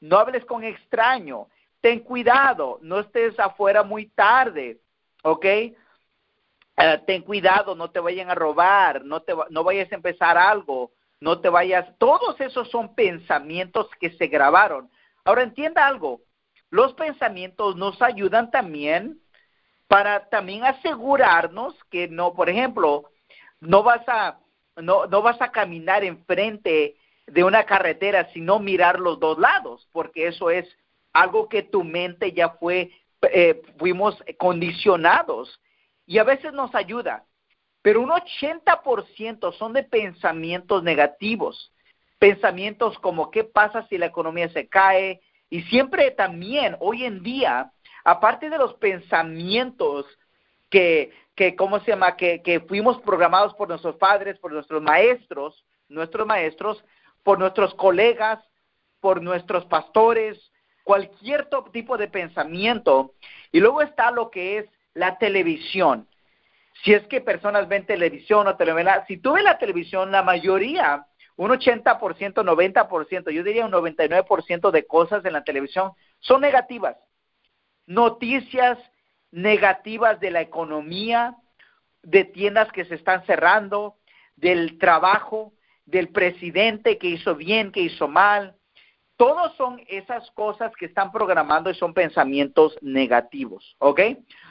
No 0.00 0.16
hables 0.16 0.44
con 0.44 0.62
extraño, 0.62 1.48
ten 1.80 1.98
cuidado, 2.00 2.78
no 2.80 3.00
estés 3.00 3.38
afuera 3.40 3.82
muy 3.82 4.06
tarde, 4.06 4.78
¿ok? 5.22 5.44
eh, 5.44 5.74
ten 7.04 7.22
cuidado, 7.22 7.74
no 7.74 7.90
te 7.90 7.98
vayan 7.98 8.30
a 8.30 8.36
robar, 8.36 9.04
no, 9.04 9.22
te, 9.22 9.34
no 9.50 9.64
vayas 9.64 9.90
a 9.90 9.96
empezar 9.96 10.38
algo, 10.38 10.92
no 11.20 11.40
te 11.40 11.48
vayas. 11.48 11.86
Todos 11.98 12.40
esos 12.40 12.70
son 12.70 12.94
pensamientos 12.94 13.88
que 14.00 14.10
se 14.10 14.26
grabaron. 14.28 14.90
Ahora 15.24 15.42
entienda 15.42 15.86
algo, 15.86 16.20
los 16.70 16.94
pensamientos 16.94 17.76
nos 17.76 18.00
ayudan 18.02 18.50
también 18.50 19.20
para 19.88 20.28
también 20.28 20.64
asegurarnos 20.64 21.74
que 21.90 22.08
no, 22.08 22.34
por 22.34 22.50
ejemplo, 22.50 23.10
no 23.60 23.82
vas 23.82 24.06
a 24.06 24.38
no, 24.76 25.06
no 25.06 25.22
vas 25.22 25.40
a 25.40 25.50
caminar 25.50 26.04
enfrente 26.04 26.96
de 27.26 27.44
una 27.44 27.64
carretera 27.64 28.30
sino 28.32 28.58
mirar 28.58 29.00
los 29.00 29.18
dos 29.18 29.38
lados, 29.38 29.88
porque 29.92 30.28
eso 30.28 30.50
es 30.50 30.66
algo 31.12 31.48
que 31.48 31.62
tu 31.62 31.84
mente 31.84 32.32
ya 32.32 32.50
fue, 32.50 32.92
eh, 33.32 33.60
fuimos 33.78 34.22
condicionados 34.38 35.60
y 36.06 36.18
a 36.18 36.24
veces 36.24 36.52
nos 36.52 36.74
ayuda, 36.74 37.24
pero 37.82 38.00
un 38.00 38.10
80% 38.10 39.52
son 39.54 39.72
de 39.72 39.82
pensamientos 39.84 40.82
negativos, 40.82 41.72
pensamientos 42.18 42.98
como 42.98 43.30
qué 43.30 43.44
pasa 43.44 43.86
si 43.88 43.98
la 43.98 44.06
economía 44.06 44.48
se 44.50 44.68
cae 44.68 45.20
y 45.50 45.62
siempre 45.62 46.10
también 46.10 46.76
hoy 46.80 47.04
en 47.04 47.22
día, 47.22 47.72
aparte 48.04 48.50
de 48.50 48.58
los 48.58 48.74
pensamientos 48.74 50.06
que, 50.68 51.12
que 51.34 51.56
¿cómo 51.56 51.80
se 51.80 51.92
llama? 51.92 52.16
Que, 52.16 52.42
que 52.42 52.60
fuimos 52.60 53.00
programados 53.00 53.54
por 53.54 53.68
nuestros 53.68 53.96
padres, 53.96 54.38
por 54.38 54.52
nuestros 54.52 54.82
maestros, 54.82 55.64
nuestros 55.88 56.26
maestros, 56.26 56.84
por 57.22 57.38
nuestros 57.38 57.74
colegas, 57.74 58.40
por 59.00 59.22
nuestros 59.22 59.64
pastores, 59.66 60.38
cualquier 60.84 61.48
tipo 61.72 61.96
de 61.96 62.08
pensamiento. 62.08 63.14
Y 63.52 63.60
luego 63.60 63.82
está 63.82 64.10
lo 64.10 64.30
que 64.30 64.58
es 64.58 64.66
la 64.94 65.18
televisión. 65.18 66.08
Si 66.84 66.92
es 66.92 67.06
que 67.08 67.20
personas 67.20 67.68
ven 67.68 67.86
televisión 67.86 68.46
o 68.46 68.56
telenovela, 68.56 69.04
si 69.06 69.16
tú 69.16 69.32
ves 69.32 69.44
la 69.44 69.58
televisión, 69.58 70.12
la 70.12 70.22
mayoría, 70.22 71.06
un 71.36 71.50
80%, 71.50 72.34
90%, 72.34 73.30
yo 73.30 73.42
diría 73.42 73.66
un 73.66 73.72
99% 73.72 74.70
de 74.70 74.86
cosas 74.86 75.24
en 75.24 75.32
la 75.32 75.44
televisión 75.44 75.92
son 76.20 76.40
negativas. 76.40 76.96
Noticias 77.86 78.78
negativas 79.30 80.20
de 80.20 80.30
la 80.30 80.40
economía, 80.40 81.36
de 82.02 82.24
tiendas 82.24 82.70
que 82.72 82.84
se 82.84 82.94
están 82.94 83.24
cerrando, 83.26 83.96
del 84.36 84.78
trabajo, 84.78 85.52
del 85.84 86.08
presidente 86.10 86.98
que 86.98 87.08
hizo 87.08 87.34
bien, 87.34 87.72
que 87.72 87.80
hizo 87.80 88.08
mal. 88.08 88.56
Todos 89.16 89.54
son 89.56 89.80
esas 89.88 90.30
cosas 90.32 90.72
que 90.76 90.86
están 90.86 91.10
programando 91.10 91.70
y 91.70 91.74
son 91.74 91.92
pensamientos 91.92 92.76
negativos, 92.82 93.76
¿ok? 93.78 94.00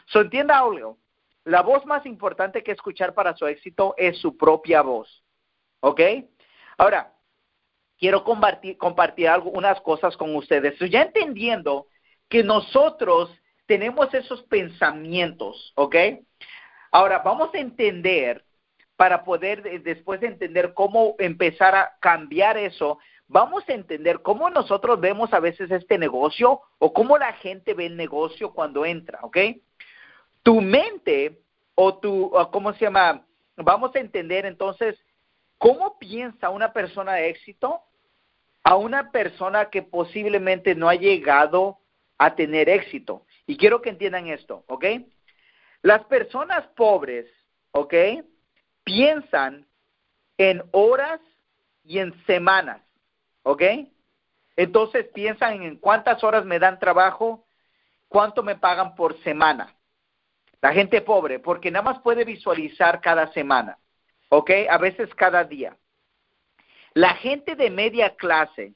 So 0.07 0.21
entienda 0.21 0.59
algo, 0.59 0.97
la 1.47 1.61
voz 1.61 1.85
más 1.85 2.05
importante 2.05 2.61
que 2.61 2.73
escuchar 2.73 3.13
para 3.13 3.35
su 3.35 3.47
éxito 3.47 3.95
es 3.97 4.17
su 4.19 4.35
propia 4.35 4.81
voz, 4.81 5.23
¿ok? 5.79 6.01
Ahora, 6.77 7.13
quiero 7.97 8.23
compartir, 8.23 8.77
compartir 8.77 9.29
unas 9.45 9.79
cosas 9.81 10.17
con 10.17 10.35
ustedes. 10.35 10.77
ya 10.89 11.03
entendiendo 11.03 11.87
que 12.27 12.43
nosotros 12.43 13.31
tenemos 13.65 14.13
esos 14.13 14.43
pensamientos, 14.43 15.71
¿ok? 15.75 15.95
Ahora, 16.91 17.19
vamos 17.19 17.53
a 17.53 17.59
entender 17.59 18.43
para 18.97 19.23
poder 19.23 19.81
después 19.83 20.19
de 20.19 20.27
entender 20.27 20.73
cómo 20.73 21.15
empezar 21.17 21.75
a 21.75 21.97
cambiar 22.01 22.57
eso, 22.57 22.99
vamos 23.27 23.63
a 23.69 23.73
entender 23.73 24.21
cómo 24.21 24.49
nosotros 24.49 24.99
vemos 24.99 25.31
a 25.31 25.39
veces 25.39 25.71
este 25.71 25.97
negocio 25.97 26.61
o 26.79 26.91
cómo 26.91 27.17
la 27.17 27.33
gente 27.33 27.73
ve 27.73 27.85
el 27.85 27.95
negocio 27.95 28.51
cuando 28.51 28.85
entra, 28.85 29.19
¿ok? 29.21 29.37
Tu 30.47 30.61
mente 30.61 31.41
o 31.75 31.97
tu, 31.97 32.31
¿cómo 32.53 32.71
se 32.71 32.85
llama? 32.85 33.21
Vamos 33.57 33.93
a 33.93 33.99
entender 33.99 34.45
entonces 34.45 34.97
cómo 35.57 35.99
piensa 35.99 36.49
una 36.51 36.71
persona 36.71 37.15
de 37.15 37.27
éxito 37.27 37.81
a 38.63 38.77
una 38.77 39.11
persona 39.11 39.69
que 39.69 39.81
posiblemente 39.81 40.73
no 40.73 40.87
ha 40.87 40.95
llegado 40.95 41.79
a 42.17 42.33
tener 42.33 42.69
éxito. 42.69 43.25
Y 43.45 43.57
quiero 43.57 43.81
que 43.81 43.89
entiendan 43.89 44.27
esto, 44.27 44.63
¿ok? 44.67 44.85
Las 45.81 46.05
personas 46.05 46.65
pobres, 46.77 47.25
¿ok? 47.71 47.93
piensan 48.85 49.67
en 50.37 50.63
horas 50.71 51.19
y 51.83 51.99
en 51.99 52.13
semanas, 52.25 52.81
¿ok? 53.43 53.63
Entonces 54.55 55.07
piensan 55.13 55.61
en 55.63 55.75
cuántas 55.75 56.23
horas 56.23 56.45
me 56.45 56.57
dan 56.57 56.79
trabajo, 56.79 57.45
cuánto 58.07 58.43
me 58.43 58.55
pagan 58.55 58.95
por 58.95 59.21
semana. 59.23 59.76
La 60.61 60.73
gente 60.73 61.01
pobre, 61.01 61.39
porque 61.39 61.71
nada 61.71 61.83
más 61.83 61.99
puede 61.99 62.25
visualizar 62.25 62.99
cada 63.01 63.31
semana, 63.33 63.77
¿ok? 64.29 64.51
A 64.69 64.77
veces 64.77 65.13
cada 65.15 65.43
día. 65.43 65.77
La 66.93 67.13
gente 67.15 67.55
de 67.55 67.69
media 67.69 68.15
clase 68.15 68.73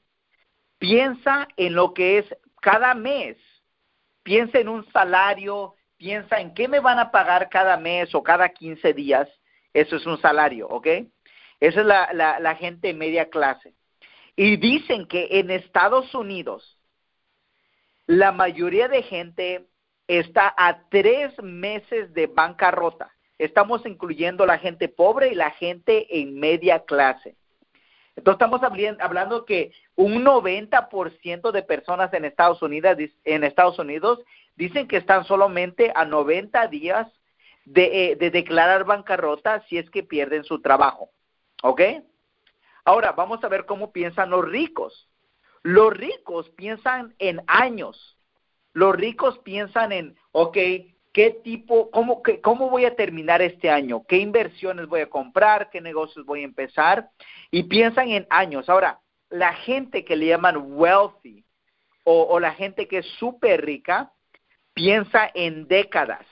piensa 0.78 1.48
en 1.56 1.74
lo 1.74 1.92
que 1.92 2.18
es 2.18 2.26
cada 2.60 2.94
mes, 2.94 3.36
piensa 4.22 4.58
en 4.58 4.68
un 4.68 4.90
salario, 4.92 5.74
piensa 5.96 6.40
en 6.40 6.54
qué 6.54 6.68
me 6.68 6.80
van 6.80 6.98
a 6.98 7.10
pagar 7.10 7.48
cada 7.48 7.76
mes 7.76 8.14
o 8.14 8.22
cada 8.22 8.48
15 8.48 8.92
días 8.92 9.28
eso 9.72 9.96
es 9.96 10.06
un 10.06 10.20
salario, 10.20 10.68
¿ok? 10.68 10.86
Esa 11.60 11.80
es 11.80 11.86
la, 11.86 12.12
la, 12.40 12.54
gente 12.56 12.92
media 12.92 13.30
clase. 13.30 13.74
Y 14.36 14.56
dicen 14.56 15.06
que 15.06 15.28
en 15.30 15.50
Estados 15.50 16.14
Unidos 16.14 16.78
la 18.06 18.32
mayoría 18.32 18.88
de 18.88 19.02
gente 19.02 19.66
está 20.08 20.54
a 20.56 20.88
tres 20.88 21.32
meses 21.42 22.12
de 22.14 22.26
bancarrota. 22.26 23.14
Estamos 23.38 23.84
incluyendo 23.86 24.46
la 24.46 24.58
gente 24.58 24.88
pobre 24.88 25.28
y 25.28 25.34
la 25.34 25.50
gente 25.50 26.20
en 26.20 26.38
media 26.38 26.84
clase. 26.84 27.36
Entonces 28.14 28.40
estamos 28.44 28.62
hablando 29.00 29.44
que 29.46 29.72
un 29.96 30.24
90% 30.24 31.50
de 31.50 31.62
personas 31.62 32.12
en 32.12 32.24
Estados 32.24 32.60
Unidos 32.62 32.98
en 33.24 33.44
Estados 33.44 33.78
Unidos 33.78 34.20
dicen 34.54 34.86
que 34.86 34.98
están 34.98 35.24
solamente 35.24 35.92
a 35.94 36.04
90 36.04 36.66
días 36.68 37.08
de, 37.64 38.12
eh, 38.12 38.16
de 38.16 38.30
declarar 38.30 38.84
bancarrota 38.84 39.64
si 39.68 39.78
es 39.78 39.88
que 39.90 40.02
pierden 40.02 40.44
su 40.44 40.60
trabajo. 40.60 41.10
¿Ok? 41.62 41.80
Ahora, 42.84 43.12
vamos 43.12 43.42
a 43.44 43.48
ver 43.48 43.64
cómo 43.64 43.92
piensan 43.92 44.30
los 44.30 44.44
ricos. 44.44 45.08
Los 45.62 45.92
ricos 45.94 46.50
piensan 46.50 47.14
en 47.18 47.42
años. 47.46 48.18
Los 48.72 48.94
ricos 48.94 49.38
piensan 49.40 49.92
en, 49.92 50.16
ok, 50.32 50.56
¿qué 51.12 51.40
tipo, 51.44 51.90
cómo, 51.90 52.22
qué, 52.22 52.40
cómo 52.40 52.70
voy 52.70 52.84
a 52.84 52.96
terminar 52.96 53.42
este 53.42 53.70
año? 53.70 54.04
¿Qué 54.06 54.18
inversiones 54.18 54.86
voy 54.86 55.00
a 55.00 55.10
comprar? 55.10 55.70
¿Qué 55.70 55.80
negocios 55.80 56.24
voy 56.24 56.40
a 56.40 56.44
empezar? 56.44 57.10
Y 57.50 57.64
piensan 57.64 58.08
en 58.08 58.26
años. 58.30 58.68
Ahora, 58.68 59.00
la 59.32 59.54
gente 59.54 60.04
que 60.04 60.16
le 60.16 60.26
llaman 60.26 60.56
wealthy 60.58 61.44
o, 62.04 62.40
la 62.40 62.52
gente 62.52 62.88
que 62.88 62.98
es 62.98 63.06
súper 63.18 63.64
rica 63.64 64.12
piensa 64.74 65.30
en 65.34 65.68
décadas. 65.68 66.26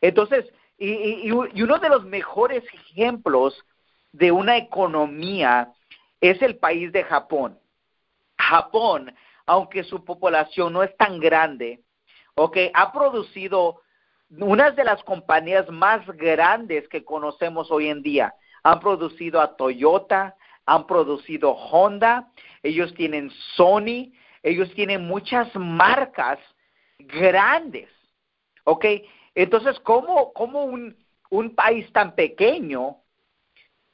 Entonces, 0.00 0.46
y, 0.78 1.30
uno 1.30 1.78
de 1.78 1.88
los 1.88 2.04
mejores 2.04 2.64
ejemplos 2.72 3.64
de 4.12 4.32
una 4.32 4.56
economía 4.56 5.72
es 6.20 6.42
el 6.42 6.56
país 6.56 6.92
de 6.92 7.04
Japón. 7.04 7.58
Japón, 8.36 9.14
aunque 9.46 9.84
su 9.84 10.04
población 10.04 10.72
no 10.72 10.82
es 10.82 10.96
tan 10.96 11.20
grande, 11.20 11.82
okay, 12.34 12.70
ha 12.74 12.92
producido 12.92 13.80
unas 14.30 14.74
de 14.76 14.84
las 14.84 15.02
compañías 15.04 15.68
más 15.70 16.06
grandes 16.16 16.88
que 16.88 17.04
conocemos 17.04 17.70
hoy 17.70 17.88
en 17.88 18.02
día. 18.02 18.34
Han 18.62 18.80
producido 18.80 19.40
a 19.40 19.56
Toyota, 19.56 20.36
han 20.66 20.86
producido 20.86 21.52
Honda, 21.52 22.30
ellos 22.62 22.94
tienen 22.94 23.30
Sony, 23.56 24.12
ellos 24.42 24.72
tienen 24.74 25.06
muchas 25.06 25.54
marcas 25.54 26.38
grandes, 26.98 27.88
¿ok? 28.64 28.84
Entonces, 29.34 29.78
¿cómo, 29.80 30.32
cómo 30.32 30.64
un, 30.64 30.96
un 31.30 31.54
país 31.54 31.90
tan 31.92 32.14
pequeño 32.14 33.03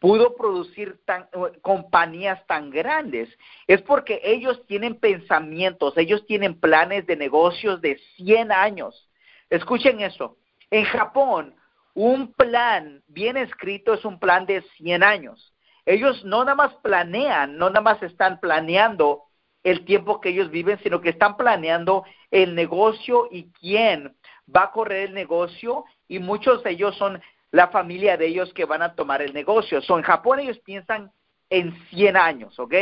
pudo 0.01 0.35
producir 0.35 0.99
tan, 1.05 1.29
compañías 1.63 2.45
tan 2.47 2.71
grandes? 2.71 3.29
Es 3.69 3.81
porque 3.83 4.21
ellos 4.25 4.67
tienen 4.67 4.97
pensamientos, 4.97 5.97
ellos 5.97 6.27
tienen 6.27 6.59
planes 6.59 7.07
de 7.07 7.17
negocios 7.17 7.81
de 7.81 8.01
100 8.17 8.51
años. 8.51 9.09
Escuchen 9.49 10.01
eso. 10.01 10.37
En 10.71 10.85
Japón, 10.85 11.55
un 11.95 12.33
plan 12.33 13.03
bien 13.07 13.37
escrito 13.37 13.95
es 13.95 14.05
un 14.05 14.19
plan 14.19 14.47
de 14.47 14.63
100 14.77 15.03
años. 15.03 15.55
Ellos 15.87 16.25
no 16.25 16.45
nada 16.45 16.55
más 16.55 16.75
planean, 16.77 17.57
no 17.57 17.69
nada 17.69 17.81
más 17.81 18.03
están 18.03 18.41
planeando 18.41 19.25
el 19.63 19.85
tiempo 19.85 20.21
que 20.21 20.31
ellos 20.31 20.51
viven, 20.51 20.79
sino 20.83 21.01
que 21.01 21.11
están 21.11 21.37
planeando 21.37 22.05
el 22.31 22.55
negocio 22.55 23.29
y 23.31 23.51
quién 23.53 24.17
va 24.55 24.65
a 24.65 24.73
correr 24.73 25.09
el 25.09 25.15
negocio 25.15 25.85
y 26.09 26.19
muchos 26.19 26.63
de 26.63 26.71
ellos 26.71 26.97
son 26.97 27.21
la 27.53 27.69
familia 27.69 28.17
de 28.17 28.27
ellos 28.27 28.53
que 28.55 28.65
van 28.65 28.83
a 28.83 28.95
tomar 28.95 29.23
el 29.23 29.33
negocio. 29.33 29.83
So, 29.83 29.99
en 29.99 30.05
Japón 30.05 30.41
ellos 30.41 30.59
piensan 30.61 31.13
en 31.49 31.75
100 31.91 32.17
años, 32.17 32.59
¿ok? 32.59 32.75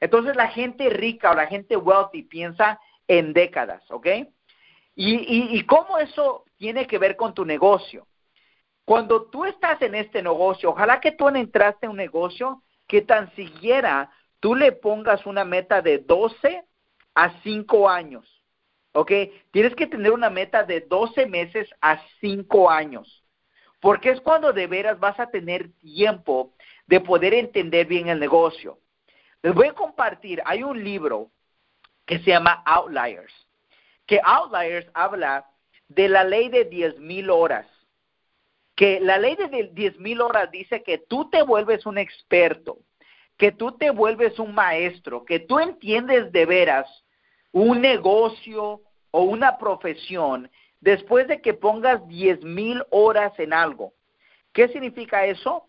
Entonces 0.00 0.34
la 0.36 0.48
gente 0.48 0.88
rica 0.88 1.30
o 1.30 1.34
la 1.34 1.46
gente 1.46 1.76
wealthy 1.76 2.22
piensa 2.22 2.80
en 3.06 3.32
décadas, 3.32 3.82
¿ok? 3.90 4.06
Y, 4.96 5.58
y, 5.58 5.64
cómo 5.64 5.98
eso 5.98 6.44
tiene 6.56 6.86
que 6.86 6.98
ver 6.98 7.16
con 7.16 7.32
tu 7.32 7.44
negocio. 7.44 8.06
Cuando 8.84 9.30
tú 9.30 9.44
estás 9.44 9.80
en 9.82 9.94
este 9.94 10.22
negocio, 10.22 10.70
ojalá 10.70 11.00
que 11.00 11.12
tú 11.12 11.28
entraste 11.28 11.86
en 11.86 11.92
un 11.92 11.96
negocio 11.96 12.62
que 12.86 13.02
tan 13.02 13.34
siquiera 13.34 14.10
tú 14.40 14.54
le 14.54 14.72
pongas 14.72 15.24
una 15.26 15.44
meta 15.44 15.80
de 15.80 15.98
12 15.98 16.64
a 17.14 17.40
5 17.42 17.88
años. 17.88 18.42
¿Ok? 18.92 19.12
Tienes 19.52 19.74
que 19.74 19.86
tener 19.86 20.10
una 20.12 20.28
meta 20.28 20.64
de 20.64 20.80
12 20.80 21.26
meses 21.26 21.68
a 21.80 22.02
5 22.20 22.68
años. 22.70 23.22
Porque 23.80 24.10
es 24.10 24.20
cuando 24.20 24.52
de 24.52 24.66
veras 24.66 24.98
vas 24.98 25.18
a 25.18 25.30
tener 25.30 25.72
tiempo 25.78 26.52
de 26.86 27.00
poder 27.00 27.34
entender 27.34 27.86
bien 27.86 28.08
el 28.08 28.20
negocio. 28.20 28.78
Les 29.42 29.54
voy 29.54 29.68
a 29.68 29.72
compartir, 29.72 30.42
hay 30.44 30.62
un 30.62 30.82
libro 30.84 31.30
que 32.04 32.18
se 32.18 32.26
llama 32.30 32.62
Outliers, 32.66 33.32
que 34.06 34.20
Outliers 34.22 34.86
habla 34.92 35.46
de 35.88 36.08
la 36.08 36.24
ley 36.24 36.48
de 36.48 36.64
10 36.64 36.98
mil 36.98 37.30
horas, 37.30 37.66
que 38.74 39.00
la 39.00 39.18
ley 39.18 39.36
de 39.36 39.70
10 39.72 39.98
mil 39.98 40.20
horas 40.20 40.50
dice 40.50 40.82
que 40.82 40.98
tú 40.98 41.30
te 41.30 41.42
vuelves 41.42 41.86
un 41.86 41.98
experto, 41.98 42.78
que 43.38 43.52
tú 43.52 43.72
te 43.78 43.90
vuelves 43.90 44.38
un 44.38 44.54
maestro, 44.54 45.24
que 45.24 45.40
tú 45.40 45.58
entiendes 45.58 46.30
de 46.32 46.44
veras 46.44 46.86
un 47.52 47.80
negocio 47.80 48.82
o 49.10 49.22
una 49.22 49.58
profesión 49.58 50.50
después 50.80 51.28
de 51.28 51.40
que 51.40 51.54
pongas 51.54 52.06
10 52.08 52.42
mil 52.42 52.82
horas 52.90 53.32
en 53.38 53.52
algo. 53.52 53.92
¿Qué 54.52 54.68
significa 54.68 55.26
eso? 55.26 55.66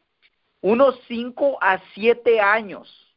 Unos 0.62 1.00
5 1.08 1.58
a 1.62 1.82
7 1.94 2.40
años. 2.40 3.16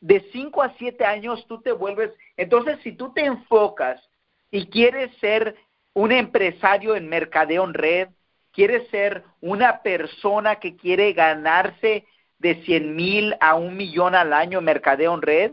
De 0.00 0.28
5 0.32 0.62
a 0.62 0.74
7 0.78 1.04
años 1.04 1.44
tú 1.48 1.60
te 1.60 1.72
vuelves, 1.72 2.12
entonces 2.36 2.78
si 2.82 2.92
tú 2.92 3.12
te 3.12 3.24
enfocas 3.24 4.00
y 4.50 4.66
quieres 4.66 5.14
ser 5.18 5.56
un 5.92 6.12
empresario 6.12 6.94
en 6.94 7.08
mercadeo 7.08 7.64
en 7.64 7.74
red, 7.74 8.08
quieres 8.52 8.88
ser 8.90 9.24
una 9.40 9.82
persona 9.82 10.56
que 10.56 10.76
quiere 10.76 11.12
ganarse 11.12 12.06
de 12.38 12.62
100 12.64 12.94
mil 12.94 13.36
a 13.40 13.56
un 13.56 13.76
millón 13.76 14.14
al 14.14 14.32
año 14.32 14.58
en 14.58 14.64
mercadeo 14.64 15.14
en 15.14 15.22
red, 15.22 15.52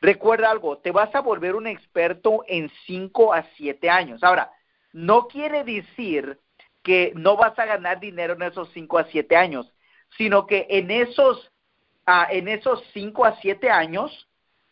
recuerda 0.00 0.50
algo, 0.50 0.78
te 0.78 0.92
vas 0.92 1.12
a 1.14 1.20
volver 1.20 1.56
un 1.56 1.66
experto 1.66 2.44
en 2.46 2.70
5 2.86 3.34
a 3.34 3.44
7 3.56 3.90
años. 3.90 4.22
Ahora, 4.22 4.52
no 4.96 5.28
quiere 5.28 5.62
decir 5.62 6.40
que 6.82 7.12
no 7.14 7.36
vas 7.36 7.58
a 7.58 7.66
ganar 7.66 8.00
dinero 8.00 8.32
en 8.32 8.40
esos 8.40 8.70
5 8.72 8.96
a 8.96 9.04
7 9.04 9.36
años, 9.36 9.70
sino 10.16 10.46
que 10.46 10.66
en 10.70 10.90
esos, 10.90 11.52
uh, 12.08 12.24
en 12.30 12.48
esos 12.48 12.82
5 12.94 13.26
a 13.26 13.36
7 13.42 13.68
años, 13.68 14.26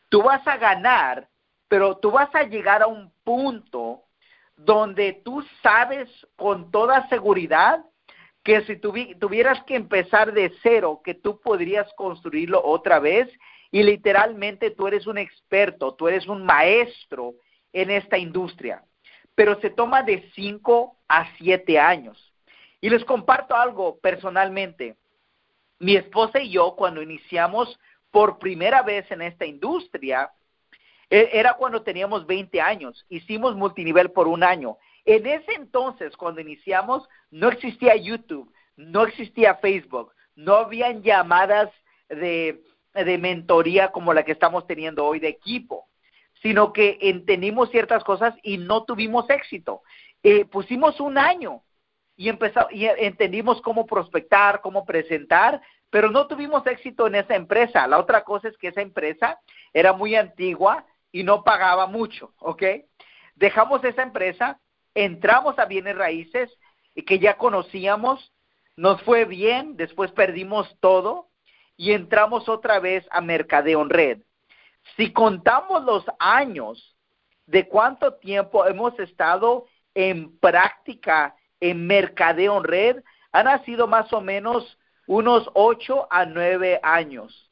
tú 0.09 0.23
vas 0.23 0.41
a 0.47 0.57
ganar, 0.57 1.29
pero 1.69 1.99
tú 1.99 2.11
vas 2.11 2.35
a 2.35 2.45
llegar 2.45 2.83
a 2.83 2.87
un 2.87 3.13
punto 3.23 4.05
donde 4.57 5.13
tú 5.13 5.45
sabes 5.63 6.09
con 6.37 6.71
toda 6.71 7.07
seguridad 7.09 7.85
que 8.43 8.63
si 8.63 8.77
tuvieras 8.77 9.63
que 9.65 9.77
empezar 9.77 10.33
de 10.33 10.55
cero, 10.63 11.03
que 11.05 11.15
tú 11.15 11.39
podrías 11.41 11.93
construirlo 11.97 12.65
otra 12.65 12.99
vez 12.99 13.29
y 13.71 13.83
literalmente 13.83 14.71
tú 14.71 14.87
eres 14.87 15.07
un 15.07 15.19
experto, 15.19 15.95
tú 15.95 16.09
eres 16.09 16.27
un 16.29 16.47
maestro 16.47 17.35
en 17.73 17.91
esta 17.91 18.17
industria 18.17 18.83
pero 19.35 19.61
se 19.61 19.71
toma 19.71 20.03
de 20.03 20.31
5 20.35 20.97
a 21.09 21.29
7 21.39 21.79
años. 21.79 22.33
Y 22.81 22.91
les 22.91 23.05
comparto 23.05 23.55
algo 23.55 23.99
personalmente. 23.99 24.97
Mi 25.79 25.97
esposa 25.97 26.41
y 26.41 26.51
yo, 26.51 26.77
cuando 26.77 27.03
iniciamos 27.03 27.79
por 28.11 28.39
primera 28.39 28.83
vez 28.83 29.11
en 29.11 29.23
esta 29.23 29.45
industria, 29.45 30.31
e, 31.11 31.31
era 31.33 31.55
cuando 31.55 31.83
teníamos 31.83 32.27
20 32.27 32.61
años. 32.61 33.05
Hicimos 33.09 33.57
multinivel 33.57 34.11
por 34.11 34.29
un 34.29 34.45
año. 34.45 34.77
En 35.05 35.27
ese 35.27 35.53
entonces, 35.55 36.17
cuando 36.17 36.41
iniciamos, 36.41 37.09
no 37.31 37.49
existía 37.49 37.97
YouTube, 37.97 38.53
no 38.77 39.05
existía 39.05 39.57
Facebook, 39.57 40.13
no 40.37 40.55
habían 40.57 41.03
llamadas 41.03 41.71
de, 42.09 42.63
de 42.95 43.19
mentoría 43.19 43.93
como 43.93 44.15
la 44.15 44.25
que 44.25 44.33
estamos 44.33 44.67
teniendo 44.67 45.05
hoy 45.05 45.19
de 45.19 45.29
equipo 45.29 45.89
sino 46.45 46.75
que 46.75 46.99
entendimos 47.01 47.71
ciertas 47.71 48.05
cosas 48.05 48.35
y 48.43 48.59
no 48.59 48.85
tuvimos 48.85 49.31
éxito. 49.31 49.81
Eh, 50.23 50.45
pusimos 50.45 51.01
un 51.01 51.17
año 51.17 51.63
y, 52.17 52.29
empezamos, 52.29 52.71
y 52.71 52.85
entendimos 52.85 53.63
cómo 53.63 53.87
prospectar, 53.87 54.61
cómo 54.61 54.85
presentar, 54.85 55.63
pero 55.89 56.11
no 56.11 56.27
tuvimos 56.27 56.67
éxito 56.67 57.07
en 57.07 57.15
esa 57.15 57.35
empresa. 57.35 57.87
La 57.87 57.99
otra 57.99 58.25
cosa 58.25 58.49
es 58.49 58.59
que 58.59 58.69
esa 58.69 58.83
empresa 58.83 59.41
era 59.73 59.95
muy 59.95 60.17
antigua 60.17 60.85
y 61.11 61.23
no 61.25 61.45
pagaba 61.45 61.87
mucho, 61.87 62.35
¿ok? 62.41 62.63
Dejamos 63.37 63.83
esa 63.83 64.03
empresa, 64.03 64.61
entramos 64.95 65.59
a 65.59 65.65
bienes 65.65 65.97
raíces 65.97 66.51
que 67.07 67.21
ya 67.21 67.39
conocíamos, 67.39 68.35
nos 68.77 69.01
fue 69.01 69.25
bien, 69.25 69.79
después 69.79 70.13
perdimos 70.13 70.77
todo 70.81 71.31
y 71.79 71.93
entramos 71.93 72.51
otra 72.51 72.81
vez 72.81 73.07
a 73.11 73.23
Mercadeo 73.23 73.83
Red. 73.85 74.19
Si 74.97 75.13
contamos 75.13 75.85
los 75.85 76.05
años 76.19 76.97
de 77.47 77.69
cuánto 77.69 78.15
tiempo 78.15 78.67
hemos 78.67 78.99
estado 78.99 79.67
en 79.95 80.39
práctica 80.39 81.35
en 81.61 81.87
mercadeo 81.87 82.59
en 82.59 82.65
red, 82.65 82.97
han 83.33 83.65
sido 83.65 83.87
más 83.87 84.13
o 84.13 84.21
menos 84.21 84.79
unos 85.07 85.51
ocho 85.55 86.07
a 86.11 86.25
nueve 86.25 86.81
años. 86.83 87.51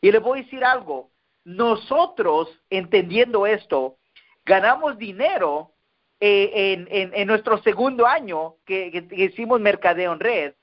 Y 0.00 0.10
le 0.10 0.18
voy 0.18 0.40
a 0.40 0.42
decir 0.42 0.64
algo, 0.64 1.10
nosotros, 1.44 2.48
entendiendo 2.70 3.46
esto, 3.46 3.98
ganamos 4.44 4.98
dinero 4.98 5.72
eh, 6.20 7.10
en, 7.12 7.26
nuestro 7.26 7.60
segundo 7.62 8.06
año 8.06 8.56
que, 8.64 8.90
que, 9.08 9.24
hicimos 9.24 9.60
mercadeo 9.60 10.12
en 10.12 10.20
red. 10.20 10.54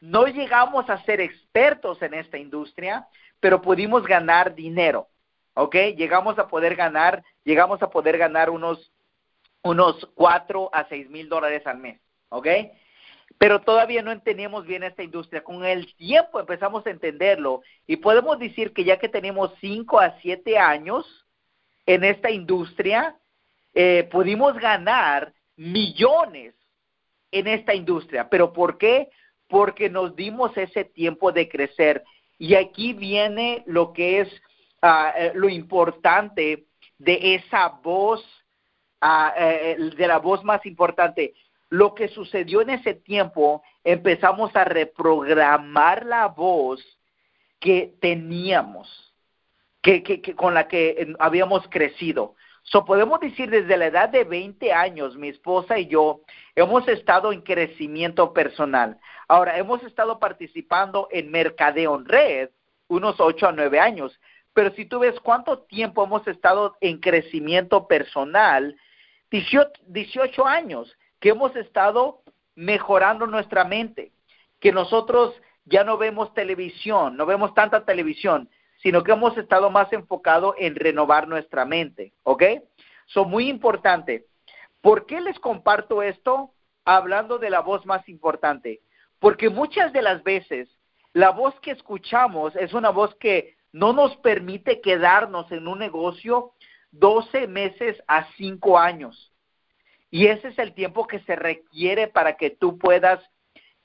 No 0.00 0.26
llegamos 0.26 0.88
a 0.90 1.02
ser 1.04 1.20
expertos 1.20 2.00
en 2.02 2.14
esta 2.14 2.38
industria, 2.38 3.08
pero 3.40 3.60
pudimos 3.60 4.04
ganar 4.04 4.54
dinero. 4.54 5.08
¿Ok? 5.58 5.74
Llegamos 5.96 6.38
a 6.38 6.46
poder 6.46 6.76
ganar, 6.76 7.24
llegamos 7.42 7.82
a 7.82 7.90
poder 7.90 8.16
ganar 8.16 8.48
unos, 8.48 8.92
unos 9.64 10.08
4 10.14 10.70
a 10.72 10.88
6 10.88 11.10
mil 11.10 11.28
dólares 11.28 11.66
al 11.66 11.78
mes, 11.78 12.00
¿ok? 12.28 12.46
Pero 13.38 13.60
todavía 13.62 14.02
no 14.02 14.12
entendíamos 14.12 14.66
bien 14.66 14.84
esta 14.84 15.02
industria. 15.02 15.42
Con 15.42 15.64
el 15.64 15.92
tiempo 15.96 16.38
empezamos 16.38 16.86
a 16.86 16.90
entenderlo 16.90 17.62
y 17.88 17.96
podemos 17.96 18.38
decir 18.38 18.72
que 18.72 18.84
ya 18.84 19.00
que 19.00 19.08
tenemos 19.08 19.52
5 19.60 19.98
a 19.98 20.20
7 20.20 20.58
años 20.58 21.26
en 21.86 22.04
esta 22.04 22.30
industria, 22.30 23.16
eh, 23.74 24.08
pudimos 24.12 24.54
ganar 24.58 25.32
millones 25.56 26.54
en 27.32 27.48
esta 27.48 27.74
industria. 27.74 28.28
¿Pero 28.30 28.52
por 28.52 28.78
qué? 28.78 29.08
Porque 29.48 29.90
nos 29.90 30.14
dimos 30.14 30.56
ese 30.56 30.84
tiempo 30.84 31.32
de 31.32 31.48
crecer. 31.48 32.04
Y 32.38 32.54
aquí 32.54 32.92
viene 32.92 33.64
lo 33.66 33.92
que 33.92 34.20
es 34.20 34.28
Eh, 34.82 35.32
lo 35.34 35.48
importante 35.48 36.66
de 36.98 37.34
esa 37.34 37.68
voz, 37.68 38.24
eh, 39.36 39.76
de 39.96 40.06
la 40.06 40.18
voz 40.18 40.44
más 40.44 40.64
importante. 40.66 41.34
Lo 41.70 41.94
que 41.94 42.08
sucedió 42.08 42.60
en 42.62 42.70
ese 42.70 42.94
tiempo, 42.94 43.62
empezamos 43.84 44.54
a 44.56 44.64
reprogramar 44.64 46.06
la 46.06 46.28
voz 46.28 46.80
que 47.60 47.94
teníamos, 48.00 49.14
que, 49.82 50.02
que, 50.02 50.34
con 50.34 50.54
la 50.54 50.68
que 50.68 51.14
habíamos 51.18 51.66
crecido. 51.68 52.36
So, 52.62 52.84
podemos 52.84 53.18
decir 53.20 53.50
desde 53.50 53.76
la 53.76 53.86
edad 53.86 54.08
de 54.10 54.24
20 54.24 54.72
años, 54.72 55.16
mi 55.16 55.28
esposa 55.28 55.78
y 55.78 55.86
yo 55.86 56.20
hemos 56.54 56.86
estado 56.86 57.32
en 57.32 57.40
crecimiento 57.40 58.32
personal. 58.32 58.98
Ahora, 59.26 59.58
hemos 59.58 59.82
estado 59.82 60.18
participando 60.18 61.08
en 61.10 61.30
mercadeo 61.30 61.96
en 61.96 62.04
red 62.04 62.50
unos 62.88 63.20
8 63.20 63.48
a 63.48 63.52
9 63.52 63.80
años. 63.80 64.18
Pero 64.58 64.74
si 64.74 64.86
tú 64.86 64.98
ves 64.98 65.20
cuánto 65.20 65.60
tiempo 65.60 66.02
hemos 66.02 66.26
estado 66.26 66.76
en 66.80 66.98
crecimiento 66.98 67.86
personal, 67.86 68.76
18, 69.30 70.46
años 70.48 70.92
que 71.20 71.28
hemos 71.28 71.54
estado 71.54 72.22
mejorando 72.56 73.28
nuestra 73.28 73.62
mente, 73.62 74.10
que 74.58 74.72
nosotros 74.72 75.40
ya 75.64 75.84
no 75.84 75.96
vemos 75.96 76.34
televisión, 76.34 77.16
no 77.16 77.24
vemos 77.24 77.54
tanta 77.54 77.84
televisión, 77.84 78.50
sino 78.82 79.04
que 79.04 79.12
hemos 79.12 79.38
estado 79.38 79.70
más 79.70 79.92
enfocados 79.92 80.56
en 80.58 80.74
renovar 80.74 81.28
nuestra 81.28 81.64
mente, 81.64 82.12
¿ok? 82.24 82.42
Son 83.06 83.30
muy 83.30 83.48
importante. 83.48 84.26
¿Por 84.80 85.06
qué 85.06 85.20
les 85.20 85.38
comparto 85.38 86.02
esto? 86.02 86.50
Hablando 86.84 87.38
de 87.38 87.50
la 87.50 87.60
voz 87.60 87.86
más 87.86 88.08
importante. 88.08 88.80
Porque 89.20 89.50
muchas 89.50 89.92
de 89.92 90.02
las 90.02 90.24
veces 90.24 90.68
la 91.12 91.30
voz 91.30 91.54
que 91.60 91.70
escuchamos 91.70 92.56
es 92.56 92.74
una 92.74 92.90
voz 92.90 93.14
que 93.20 93.56
no 93.72 93.92
nos 93.92 94.16
permite 94.18 94.80
quedarnos 94.80 95.50
en 95.52 95.68
un 95.68 95.78
negocio 95.78 96.52
12 96.92 97.46
meses 97.46 97.96
a 98.06 98.26
5 98.36 98.78
años. 98.78 99.32
Y 100.10 100.26
ese 100.26 100.48
es 100.48 100.58
el 100.58 100.72
tiempo 100.74 101.06
que 101.06 101.20
se 101.20 101.36
requiere 101.36 102.08
para 102.08 102.36
que 102.36 102.50
tú 102.50 102.78
puedas 102.78 103.20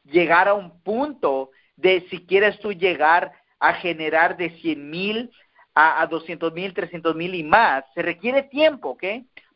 llegar 0.06 0.48
a 0.48 0.54
un 0.54 0.82
punto 0.82 1.52
de 1.76 2.08
si 2.10 2.26
quieres 2.26 2.60
tú 2.60 2.72
llegar 2.72 3.34
a 3.60 3.74
generar 3.74 4.38
de 4.38 4.52
100 4.62 4.90
mil 4.90 5.32
a, 5.74 6.02
a 6.02 6.08
200 6.08 6.54
mil, 6.54 6.74
300 6.74 7.16
mil 7.16 7.36
y 7.36 7.44
más. 7.44 7.84
Se 7.94 8.02
requiere 8.02 8.44
tiempo, 8.44 8.90
¿ok? 8.92 9.04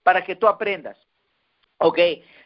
Para 0.04 0.24
que 0.24 0.36
tú 0.36 0.48
aprendas. 0.48 0.98
Ok, 1.80 2.00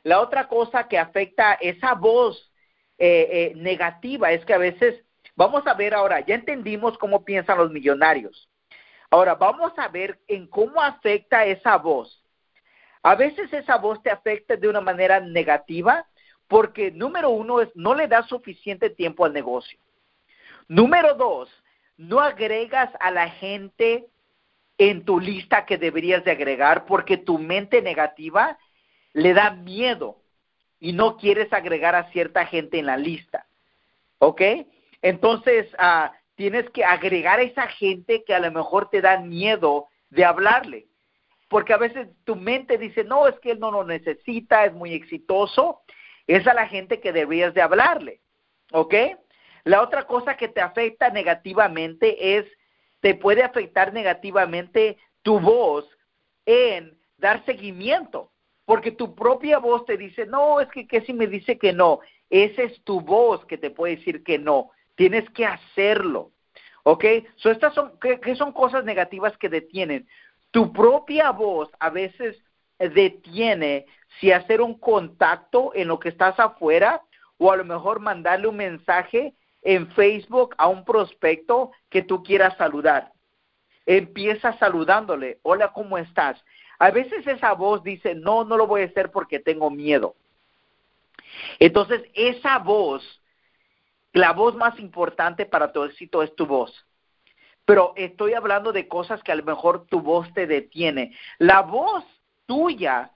la 0.04 0.20
otra 0.20 0.48
cosa 0.48 0.88
que 0.88 0.98
afecta 0.98 1.54
esa 1.54 1.94
voz 1.94 2.52
eh, 2.98 3.54
negativa 3.56 4.32
es 4.32 4.44
que 4.46 4.54
a 4.54 4.58
veces, 4.58 5.04
vamos 5.42 5.66
a 5.66 5.74
ver 5.74 5.96
ahora, 5.96 6.20
ya 6.20 6.36
entendimos 6.36 7.00
cómo 7.00 7.26
piensan 7.26 7.58
los 7.58 7.72
millonarios. 7.72 8.48
Ahora, 9.10 9.34
vamos 9.34 9.74
a 9.76 9.88
ver 9.88 10.20
en 10.28 10.46
cómo 10.46 10.80
afecta 10.80 11.46
esa 11.46 11.78
voz. 11.78 12.24
A 13.02 13.16
veces 13.16 13.52
esa 13.52 13.78
voz 13.78 14.00
te 14.04 14.12
afecta 14.12 14.56
de 14.56 14.68
una 14.68 14.82
manera 14.82 15.20
negativa 15.20 16.06
porque, 16.48 16.92
número 16.92 17.32
uno, 17.32 17.60
es 17.60 17.70
no 17.74 17.96
le 17.96 18.08
das 18.08 18.28
suficiente 18.28 18.92
tiempo 18.92 19.26
al 19.26 19.34
negocio. 19.34 19.80
Número 20.68 21.16
dos, 21.16 21.50
no 21.98 22.20
agregas 22.20 22.92
a 23.00 23.10
la 23.10 23.28
gente 23.32 24.06
en 24.78 25.04
tu 25.06 25.20
lista 25.20 25.66
que 25.66 25.80
deberías 25.80 26.24
de 26.24 26.32
agregar 26.32 26.86
porque 26.86 27.18
tu 27.18 27.40
mente 27.40 27.82
negativa 27.82 28.60
le 29.14 29.34
da 29.34 29.50
miedo 29.50 30.18
y 30.80 30.94
no 30.94 31.18
quieres 31.18 31.52
agregar 31.52 31.96
a 31.96 32.12
cierta 32.12 32.46
gente 32.46 32.78
en 32.78 32.86
la 32.86 32.98
lista. 32.98 33.48
¿Ok? 34.20 34.42
Entonces, 35.02 35.68
uh, 35.74 36.12
tienes 36.36 36.70
que 36.72 36.84
agregar 36.84 37.40
a 37.40 37.44
esa 37.44 37.68
gente 37.68 38.24
que 38.24 38.34
a 38.34 38.40
lo 38.40 38.52
mejor 38.52 38.90
te 38.90 39.02
da 39.02 39.20
miedo 39.20 39.88
de 40.10 40.26
hablarle. 40.26 40.88
Porque 41.50 41.74
a 41.74 41.78
veces 41.78 42.08
tu 42.24 42.36
mente 42.36 42.78
dice, 42.78 43.04
no, 43.04 43.28
es 43.28 43.38
que 43.40 43.52
él 43.52 43.60
no 43.60 43.72
lo 43.72 43.84
necesita, 43.84 44.66
es 44.66 44.74
muy 44.74 44.94
exitoso. 44.94 45.82
Es 46.28 46.48
a 46.48 46.54
la 46.54 46.68
gente 46.68 47.00
que 47.00 47.12
deberías 47.12 47.54
de 47.54 47.62
hablarle. 47.62 48.22
¿Ok? 48.72 48.94
La 49.64 49.82
otra 49.82 50.08
cosa 50.08 50.38
que 50.38 50.48
te 50.48 50.62
afecta 50.62 51.10
negativamente 51.10 52.38
es, 52.38 52.46
te 53.02 53.16
puede 53.16 53.44
afectar 53.44 53.94
negativamente 53.94 54.98
tu 55.24 55.40
voz 55.40 55.86
en 56.46 56.98
dar 57.18 57.44
seguimiento. 57.46 58.32
Porque 58.66 58.92
tu 58.92 59.16
propia 59.16 59.60
voz 59.60 59.86
te 59.86 59.98
dice, 59.98 60.26
no, 60.26 60.62
es 60.62 60.70
que, 60.70 60.88
¿qué 60.88 61.02
si 61.02 61.14
me 61.14 61.28
dice 61.28 61.58
que 61.58 61.74
no? 61.74 62.00
Esa 62.30 62.64
es 62.64 62.82
tu 62.84 63.02
voz 63.02 63.46
que 63.46 63.58
te 63.58 63.72
puede 63.72 63.98
decir 63.98 64.24
que 64.24 64.40
no. 64.40 64.72
Tienes 64.96 65.30
que 65.32 65.46
hacerlo. 65.46 66.32
¿Ok? 66.84 67.06
So, 67.36 67.52
estas 67.52 67.74
son, 67.74 67.94
¿qué, 68.00 68.36
son 68.36 68.52
cosas 68.52 68.84
negativas 68.84 69.38
que 69.38 69.50
detienen? 69.50 70.08
Tu 70.52 70.74
propia 70.74 71.32
voz 71.32 71.70
a 71.80 71.90
veces 71.90 72.38
detiene 72.80 73.86
si 74.20 74.32
hacer 74.32 74.62
un 74.62 74.78
contacto 74.80 75.72
en 75.76 75.88
lo 75.88 76.00
que 76.00 76.10
estás 76.10 76.40
afuera 76.40 77.02
o 77.38 77.52
a 77.52 77.58
lo 77.58 77.64
mejor 77.64 78.00
mandarle 78.00 78.48
un 78.48 78.58
mensaje 78.58 79.36
en 79.62 79.92
Facebook 79.92 80.56
a 80.58 80.68
un 80.68 80.84
prospecto 80.84 81.72
que 81.90 82.02
tú 82.02 82.24
quieras 82.24 82.58
saludar. 82.58 83.12
Empieza 83.86 84.58
saludándole, 84.58 85.40
hola, 85.44 85.72
¿cómo 85.74 85.98
estás? 85.98 86.44
A 86.80 86.90
veces 86.90 87.26
esa 87.28 87.54
voz 87.54 87.84
dice, 87.84 88.16
no, 88.16 88.44
no 88.44 88.58
lo 88.58 88.66
voy 88.66 88.82
a 88.82 88.86
hacer 88.86 89.12
porque 89.12 89.40
tengo 89.40 89.70
miedo. 89.70 90.16
Entonces, 91.60 92.02
esa 92.14 92.58
voz 92.58 93.21
la 94.14 94.34
voz 94.34 94.56
más 94.56 94.78
importante 94.80 95.46
para 95.46 95.72
tu 95.72 95.84
éxito 95.84 96.22
es 96.24 96.36
tu 96.36 96.46
voz. 96.46 96.86
Pero 97.66 97.94
estoy 97.96 98.34
hablando 98.34 98.72
de 98.72 98.88
cosas 98.88 99.22
que 99.24 99.32
a 99.32 99.36
lo 99.36 99.44
mejor 99.44 99.86
tu 99.88 100.02
voz 100.02 100.32
te 100.34 100.48
detiene. 100.48 101.16
La 101.38 101.62
voz 101.62 102.04
tuya 102.46 103.12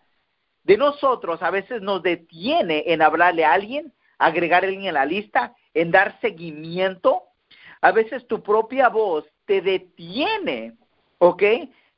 de 0.63 0.77
nosotros 0.77 1.41
a 1.41 1.51
veces 1.51 1.81
nos 1.81 2.01
detiene 2.01 2.84
en 2.88 3.01
hablarle 3.01 3.43
a 3.43 3.53
alguien, 3.53 3.93
agregar 4.17 4.63
a 4.63 4.67
alguien 4.67 4.86
en 4.86 4.93
la 4.93 5.05
lista, 5.05 5.55
en 5.73 5.91
dar 5.91 6.19
seguimiento. 6.21 7.23
A 7.81 7.91
veces 7.91 8.25
tu 8.27 8.41
propia 8.41 8.89
voz 8.89 9.25
te 9.45 9.62
detiene, 9.62 10.73
¿ok? 11.17 11.43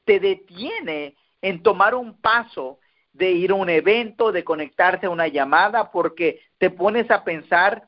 Te 0.03 0.19
detiene 0.19 1.15
en 1.41 1.61
tomar 1.61 1.95
un 1.95 2.19
paso 2.19 2.79
de 3.13 3.31
ir 3.31 3.51
a 3.51 3.55
un 3.55 3.69
evento, 3.69 4.31
de 4.31 4.43
conectarte 4.43 5.05
a 5.07 5.11
una 5.11 5.27
llamada, 5.27 5.91
porque 5.91 6.41
te 6.57 6.69
pones 6.69 7.09
a 7.11 7.23
pensar 7.23 7.87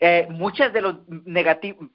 eh, 0.00 0.26
muchos 0.30 0.72
de 0.72 0.80
los 0.80 0.96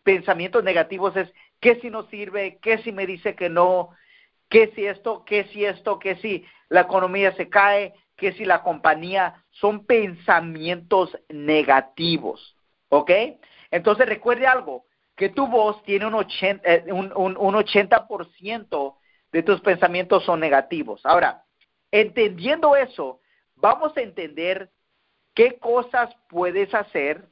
pensamientos 0.04 0.64
negativos 0.64 1.16
es, 1.18 1.34
¿qué 1.60 1.80
si 1.82 1.90
no 1.90 2.08
sirve? 2.10 2.60
¿Qué 2.62 2.78
si 2.80 2.92
me 2.92 3.08
dice 3.08 3.36
que 3.36 3.50
no? 3.50 3.90
¿Qué 4.48 4.72
si 4.76 4.86
esto? 4.86 5.26
¿Qué 5.26 5.46
si 5.46 5.66
esto? 5.66 5.98
¿Qué 5.98 6.16
si 6.18 6.46
la 6.70 6.82
economía 6.82 7.34
se 7.36 7.50
cae? 7.50 7.96
¿Qué 8.16 8.34
si 8.34 8.46
la 8.46 8.62
compañía? 8.62 9.44
Son 9.50 9.88
pensamientos 9.88 11.18
negativos, 11.30 12.56
¿ok? 12.90 13.12
Entonces 13.72 14.06
recuerde 14.08 14.46
algo, 14.46 14.86
que 15.16 15.30
tu 15.30 15.48
voz 15.48 15.82
tiene 15.84 16.06
un 16.06 16.14
80%, 16.14 16.62
eh, 16.64 16.86
un, 16.94 17.12
un, 17.16 17.36
un 17.38 17.56
80 17.56 18.08
de 19.32 19.44
tus 19.44 19.62
pensamientos 19.62 20.24
son 20.26 20.40
negativos. 20.40 21.02
Ahora, 21.06 21.44
entendiendo 21.92 22.76
eso, 22.76 23.20
vamos 23.56 23.98
a 23.98 24.02
entender 24.02 24.70
qué 25.34 25.58
cosas 25.58 26.16
puedes 26.30 26.74
hacer 26.74 27.28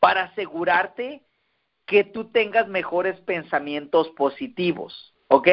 para 0.00 0.24
asegurarte 0.24 1.22
que 1.86 2.04
tú 2.04 2.30
tengas 2.30 2.68
mejores 2.68 3.18
pensamientos 3.20 4.08
positivos, 4.10 5.14
¿ok? 5.28 5.48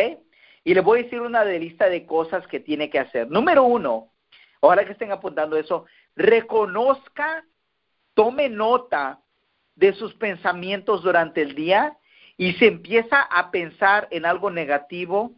Y 0.63 0.73
le 0.73 0.81
voy 0.81 0.99
a 0.99 1.03
decir 1.03 1.21
una 1.21 1.45
de 1.45 1.59
lista 1.59 1.89
de 1.89 2.05
cosas 2.05 2.45
que 2.47 2.59
tiene 2.59 2.89
que 2.89 2.99
hacer. 2.99 3.29
Número 3.29 3.63
uno, 3.63 4.11
ojalá 4.59 4.85
que 4.85 4.93
estén 4.93 5.11
apuntando 5.11 5.57
eso, 5.57 5.85
reconozca, 6.15 7.45
tome 8.13 8.49
nota 8.49 9.19
de 9.75 9.93
sus 9.93 10.13
pensamientos 10.15 11.03
durante 11.03 11.41
el 11.41 11.55
día 11.55 11.97
y 12.37 12.53
se 12.53 12.67
empieza 12.67 13.21
a 13.21 13.51
pensar 13.51 14.07
en 14.11 14.25
algo 14.25 14.49
negativo, 14.49 15.33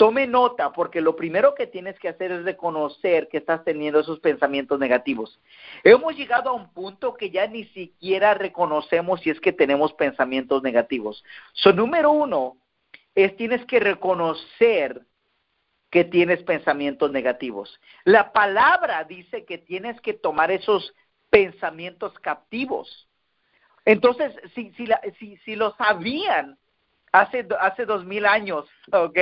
Tome 0.00 0.26
nota, 0.26 0.72
porque 0.72 1.02
lo 1.02 1.14
primero 1.14 1.54
que 1.54 1.66
tienes 1.66 1.98
que 1.98 2.08
hacer 2.08 2.32
es 2.32 2.42
reconocer 2.42 3.28
que 3.28 3.36
estás 3.36 3.62
teniendo 3.64 4.00
esos 4.00 4.18
pensamientos 4.18 4.78
negativos. 4.80 5.38
Hemos 5.84 6.16
llegado 6.16 6.48
a 6.48 6.54
un 6.54 6.72
punto 6.72 7.12
que 7.12 7.28
ya 7.28 7.46
ni 7.46 7.66
siquiera 7.66 8.32
reconocemos 8.32 9.20
si 9.20 9.28
es 9.28 9.38
que 9.42 9.52
tenemos 9.52 9.92
pensamientos 9.92 10.62
negativos. 10.62 11.22
So, 11.52 11.74
número 11.74 12.12
uno 12.12 12.56
es 13.14 13.36
tienes 13.36 13.62
que 13.66 13.78
reconocer 13.78 15.02
que 15.90 16.04
tienes 16.04 16.42
pensamientos 16.44 17.12
negativos. 17.12 17.78
La 18.04 18.32
palabra 18.32 19.04
dice 19.04 19.44
que 19.44 19.58
tienes 19.58 20.00
que 20.00 20.14
tomar 20.14 20.50
esos 20.50 20.94
pensamientos 21.28 22.18
captivos. 22.20 23.06
Entonces, 23.84 24.32
si, 24.54 24.72
si, 24.78 24.86
si, 25.18 25.36
si 25.44 25.56
lo 25.56 25.76
sabían 25.76 26.56
hace, 27.12 27.46
hace 27.60 27.84
dos 27.84 28.06
mil 28.06 28.24
años, 28.24 28.66
¿ok? 28.92 29.18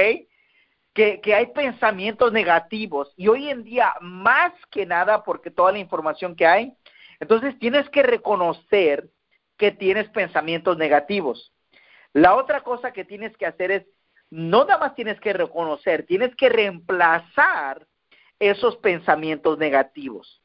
Que, 1.23 1.33
hay 1.33 1.47
pensamientos 1.47 2.33
negativos 2.33 3.13
y 3.17 3.29
hoy 3.29 3.49
en 3.49 3.63
día 3.63 3.95
más 4.01 4.53
que 4.69 4.85
nada 4.85 5.23
porque 5.23 5.49
toda 5.49 5.71
la 5.71 5.79
información 5.79 6.35
que 6.35 6.45
hay, 6.45 6.75
entonces 7.21 7.57
tienes 7.61 7.89
que 7.91 8.03
reconocer 8.03 9.09
que 9.57 9.71
tienes 9.71 10.09
pensamientos 10.09 10.77
negativos. 10.77 11.53
La 12.13 12.35
otra 12.35 12.63
cosa 12.63 12.93
que 12.93 13.05
tienes 13.05 13.37
que 13.37 13.47
hacer 13.47 13.71
es, 13.71 13.87
no 14.31 14.65
nada 14.65 14.79
más 14.79 14.97
tienes 14.97 15.21
que 15.21 15.33
reconocer, 15.33 16.05
tienes 16.05 16.35
que 16.35 16.49
reemplazar 16.49 17.87
esos 18.41 18.77
pensamientos 18.79 19.57
negativos. 19.57 20.43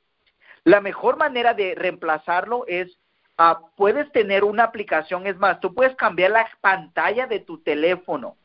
La 0.66 0.82
mejor 0.82 1.18
manera 1.18 1.56
de 1.56 1.74
reemplazarlo 1.74 2.66
es, 2.68 2.96
ah, 3.40 3.60
puedes 3.76 4.12
tener 4.12 4.44
una 4.44 4.66
aplicación, 4.66 5.26
es 5.26 5.38
más, 5.38 5.60
tú 5.60 5.74
puedes 5.74 5.96
cambiar 5.96 6.30
la 6.30 6.48
pantalla 6.62 7.26
de 7.26 7.40
tu 7.40 7.58
teléfono 7.64 8.38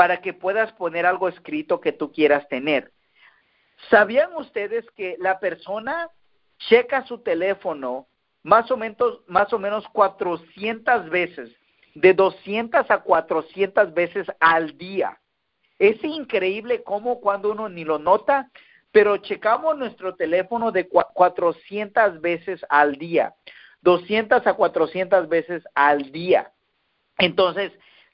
para 0.00 0.22
que 0.22 0.32
puedas 0.32 0.72
poner 0.72 1.04
algo 1.04 1.28
escrito 1.28 1.78
que 1.78 1.92
tú 1.92 2.10
quieras 2.10 2.48
tener. 2.48 2.90
¿Sabían 3.90 4.34
ustedes 4.34 4.90
que 4.92 5.16
la 5.18 5.38
persona 5.38 6.08
checa 6.56 7.04
su 7.04 7.18
teléfono 7.18 8.06
más 8.42 8.70
o 8.70 8.78
menos, 8.78 9.20
más 9.26 9.52
o 9.52 9.58
menos 9.58 9.86
400 9.92 11.10
veces, 11.10 11.50
de 11.94 12.14
200 12.14 12.90
a 12.90 13.02
400 13.02 13.92
veces 13.92 14.26
al 14.40 14.78
día? 14.78 15.20
Es 15.78 16.02
increíble 16.02 16.82
cómo 16.82 17.20
cuando 17.20 17.52
uno 17.52 17.68
ni 17.68 17.84
lo 17.84 17.98
nota, 17.98 18.50
pero 18.92 19.18
checamos 19.18 19.76
nuestro 19.76 20.14
teléfono 20.14 20.72
de 20.72 20.88
400 20.88 22.22
veces 22.22 22.64
al 22.70 22.96
día, 22.96 23.34
200 23.82 24.46
a 24.46 24.54
400 24.54 25.28
veces 25.28 25.62
al 25.74 26.10
día. 26.10 26.50
Entonces, 27.18 27.70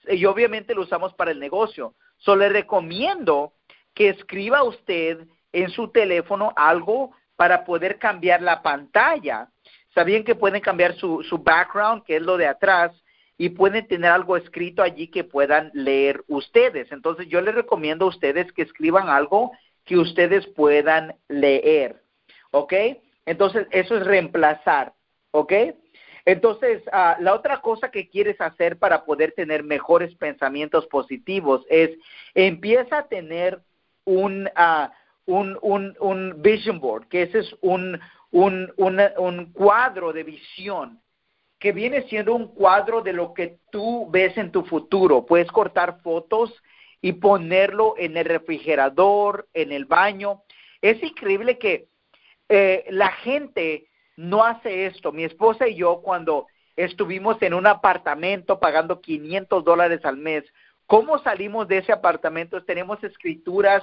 y 0.08 0.24
obviamente 0.24 0.74
lo 0.74 0.82
usamos 0.82 1.14
para 1.14 1.30
el 1.30 1.40
negocio. 1.40 1.94
Solo 2.16 2.42
le 2.42 2.48
recomiendo 2.50 3.52
que 3.94 4.10
escriba 4.10 4.62
usted 4.62 5.26
en 5.52 5.70
su 5.70 5.88
teléfono 5.88 6.52
algo 6.56 7.12
para 7.36 7.64
poder 7.64 7.98
cambiar 7.98 8.42
la 8.42 8.62
pantalla. 8.62 9.48
Sabían 9.94 10.24
que 10.24 10.34
pueden 10.34 10.60
cambiar 10.60 10.94
su, 10.96 11.22
su 11.22 11.38
background, 11.38 12.04
que 12.04 12.16
es 12.16 12.22
lo 12.22 12.36
de 12.36 12.46
atrás, 12.46 12.92
y 13.38 13.50
pueden 13.50 13.86
tener 13.86 14.10
algo 14.10 14.36
escrito 14.36 14.82
allí 14.82 15.08
que 15.08 15.24
puedan 15.24 15.70
leer 15.74 16.24
ustedes. 16.28 16.90
Entonces 16.92 17.28
yo 17.28 17.40
les 17.40 17.54
recomiendo 17.54 18.06
a 18.06 18.08
ustedes 18.08 18.50
que 18.52 18.62
escriban 18.62 19.08
algo 19.08 19.52
que 19.84 19.96
ustedes 19.96 20.46
puedan 20.48 21.14
leer. 21.28 22.02
¿Ok? 22.50 22.72
Entonces 23.26 23.66
eso 23.70 23.96
es 23.96 24.06
reemplazar. 24.06 24.94
¿Ok? 25.30 25.52
Entonces, 26.26 26.82
ah, 26.92 27.16
la 27.20 27.34
otra 27.34 27.60
cosa 27.60 27.90
que 27.90 28.08
quieres 28.08 28.40
hacer 28.40 28.78
para 28.78 29.04
poder 29.04 29.32
tener 29.32 29.62
mejores 29.62 30.12
pensamientos 30.16 30.86
positivos 30.88 31.64
es 31.70 31.90
empieza 32.34 32.98
a 32.98 33.08
tener 33.08 33.60
un, 34.04 34.48
uh, 34.48 34.88
un, 35.26 35.56
un, 35.62 35.96
un, 36.00 36.42
vision 36.42 36.80
board, 36.80 37.06
que 37.08 37.22
ese 37.22 37.38
es 37.38 37.56
un, 37.60 38.00
un, 38.32 38.72
un 38.76 39.52
cuadro 39.52 40.12
de 40.12 40.24
visión 40.24 41.00
que 41.60 41.70
viene 41.70 42.02
siendo 42.08 42.34
un 42.34 42.48
cuadro 42.48 43.02
de 43.02 43.12
lo 43.12 43.32
que 43.32 43.58
tú 43.70 44.08
ves 44.10 44.36
en 44.36 44.50
tu 44.50 44.64
futuro. 44.64 45.24
Puedes 45.24 45.50
cortar 45.52 46.00
fotos 46.02 46.52
y 47.00 47.12
ponerlo 47.12 47.94
en 47.98 48.16
el 48.16 48.24
refrigerador, 48.24 49.48
en 49.54 49.70
el 49.70 49.84
baño. 49.84 50.42
Es 50.82 51.00
increíble 51.02 51.56
que 51.58 51.88
eh, 52.48 52.84
la 52.90 53.12
gente 53.12 53.86
no 54.16 54.44
hace 54.44 54.86
esto. 54.86 55.12
Mi 55.12 55.24
esposa 55.24 55.68
y 55.68 55.76
yo 55.76 56.00
cuando 56.02 56.46
estuvimos 56.74 57.40
en 57.42 57.54
un 57.54 57.66
apartamento 57.66 58.58
pagando 58.58 59.00
500 59.00 59.64
dólares 59.64 60.04
al 60.04 60.16
mes, 60.16 60.44
¿cómo 60.86 61.18
salimos 61.18 61.68
de 61.68 61.78
ese 61.78 61.92
apartamento? 61.92 62.64
Tenemos 62.64 63.02
escrituras 63.04 63.82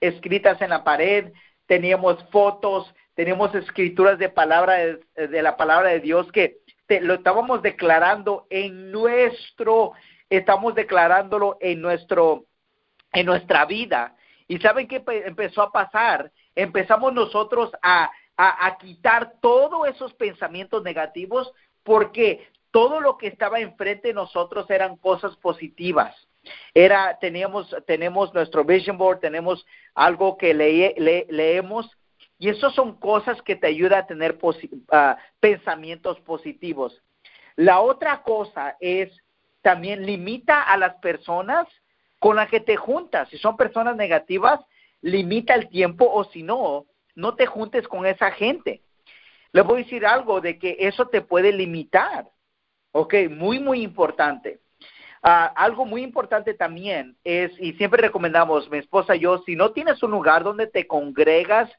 escritas 0.00 0.60
en 0.60 0.70
la 0.70 0.84
pared, 0.84 1.32
teníamos 1.66 2.22
fotos, 2.30 2.92
tenemos 3.14 3.54
escrituras 3.54 4.18
de 4.18 4.28
palabra 4.28 4.74
de, 4.74 5.42
la 5.42 5.56
palabra 5.56 5.90
de 5.90 6.00
Dios 6.00 6.30
que 6.32 6.58
lo 7.00 7.14
estábamos 7.14 7.62
declarando 7.62 8.46
en 8.50 8.90
nuestro, 8.90 9.92
estamos 10.28 10.74
declarándolo 10.74 11.56
en 11.60 11.80
nuestro, 11.80 12.44
en 13.12 13.26
nuestra 13.26 13.64
vida. 13.64 14.14
¿Y 14.46 14.58
saben 14.58 14.88
qué 14.88 15.02
empezó 15.24 15.62
a 15.62 15.72
pasar? 15.72 16.30
Empezamos 16.54 17.14
nosotros 17.14 17.70
a, 17.82 18.10
a, 18.36 18.76
quitar 18.78 19.34
todos 19.40 19.88
esos 19.88 20.12
pensamientos 20.14 20.82
negativos 20.82 21.52
porque 21.82 22.48
todo 22.70 23.00
lo 23.00 23.16
que 23.16 23.28
estaba 23.28 23.60
enfrente 23.60 24.08
de 24.08 24.14
nosotros 24.14 24.68
eran 24.70 24.96
cosas 24.96 25.36
positivas. 25.36 26.14
Era, 26.74 27.18
teníamos, 27.20 27.74
tenemos 27.86 28.34
nuestro 28.34 28.64
vision 28.64 28.98
board, 28.98 29.20
tenemos 29.20 29.64
algo 29.94 30.36
que 30.36 30.52
leemos 30.52 31.90
y 32.38 32.48
eso 32.48 32.70
son 32.70 32.98
cosas 32.98 33.40
que 33.42 33.56
te 33.56 33.68
ayudan 33.68 34.00
a 34.00 34.06
tener 34.06 34.38
pensamientos 35.40 36.20
positivos. 36.20 37.00
La 37.56 37.80
otra 37.80 38.22
cosa 38.22 38.76
es 38.80 39.10
también 39.62 40.04
limita 40.04 40.62
a 40.62 40.76
las 40.76 40.96
personas 40.96 41.66
con 42.18 42.36
las 42.36 42.50
que 42.50 42.60
te 42.60 42.76
juntas. 42.76 43.28
Si 43.28 43.38
son 43.38 43.56
personas 43.56 43.96
negativas, 43.96 44.60
limita 45.00 45.54
el 45.54 45.68
tiempo 45.68 46.10
o 46.10 46.24
si 46.24 46.42
no, 46.42 46.86
no 47.14 47.34
te 47.34 47.46
juntes 47.46 47.86
con 47.88 48.06
esa 48.06 48.30
gente. 48.30 48.82
Le 49.52 49.62
voy 49.62 49.80
a 49.80 49.84
decir 49.84 50.06
algo 50.06 50.40
de 50.40 50.58
que 50.58 50.76
eso 50.80 51.06
te 51.06 51.20
puede 51.20 51.52
limitar. 51.52 52.28
Ok, 52.92 53.14
muy, 53.30 53.58
muy 53.58 53.82
importante. 53.82 54.60
Ah, 55.22 55.46
algo 55.56 55.86
muy 55.86 56.02
importante 56.02 56.54
también 56.54 57.16
es, 57.24 57.50
y 57.58 57.72
siempre 57.74 58.02
recomendamos, 58.02 58.70
mi 58.70 58.78
esposa 58.78 59.16
y 59.16 59.20
yo, 59.20 59.38
si 59.46 59.56
no 59.56 59.72
tienes 59.72 60.02
un 60.02 60.10
lugar 60.10 60.44
donde 60.44 60.66
te 60.66 60.86
congregas 60.86 61.70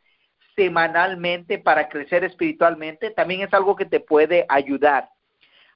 semanalmente 0.56 1.60
para 1.60 1.88
crecer 1.88 2.24
espiritualmente, 2.24 3.12
también 3.12 3.42
es 3.42 3.54
algo 3.54 3.76
que 3.76 3.86
te 3.86 4.00
puede 4.00 4.46
ayudar. 4.50 5.10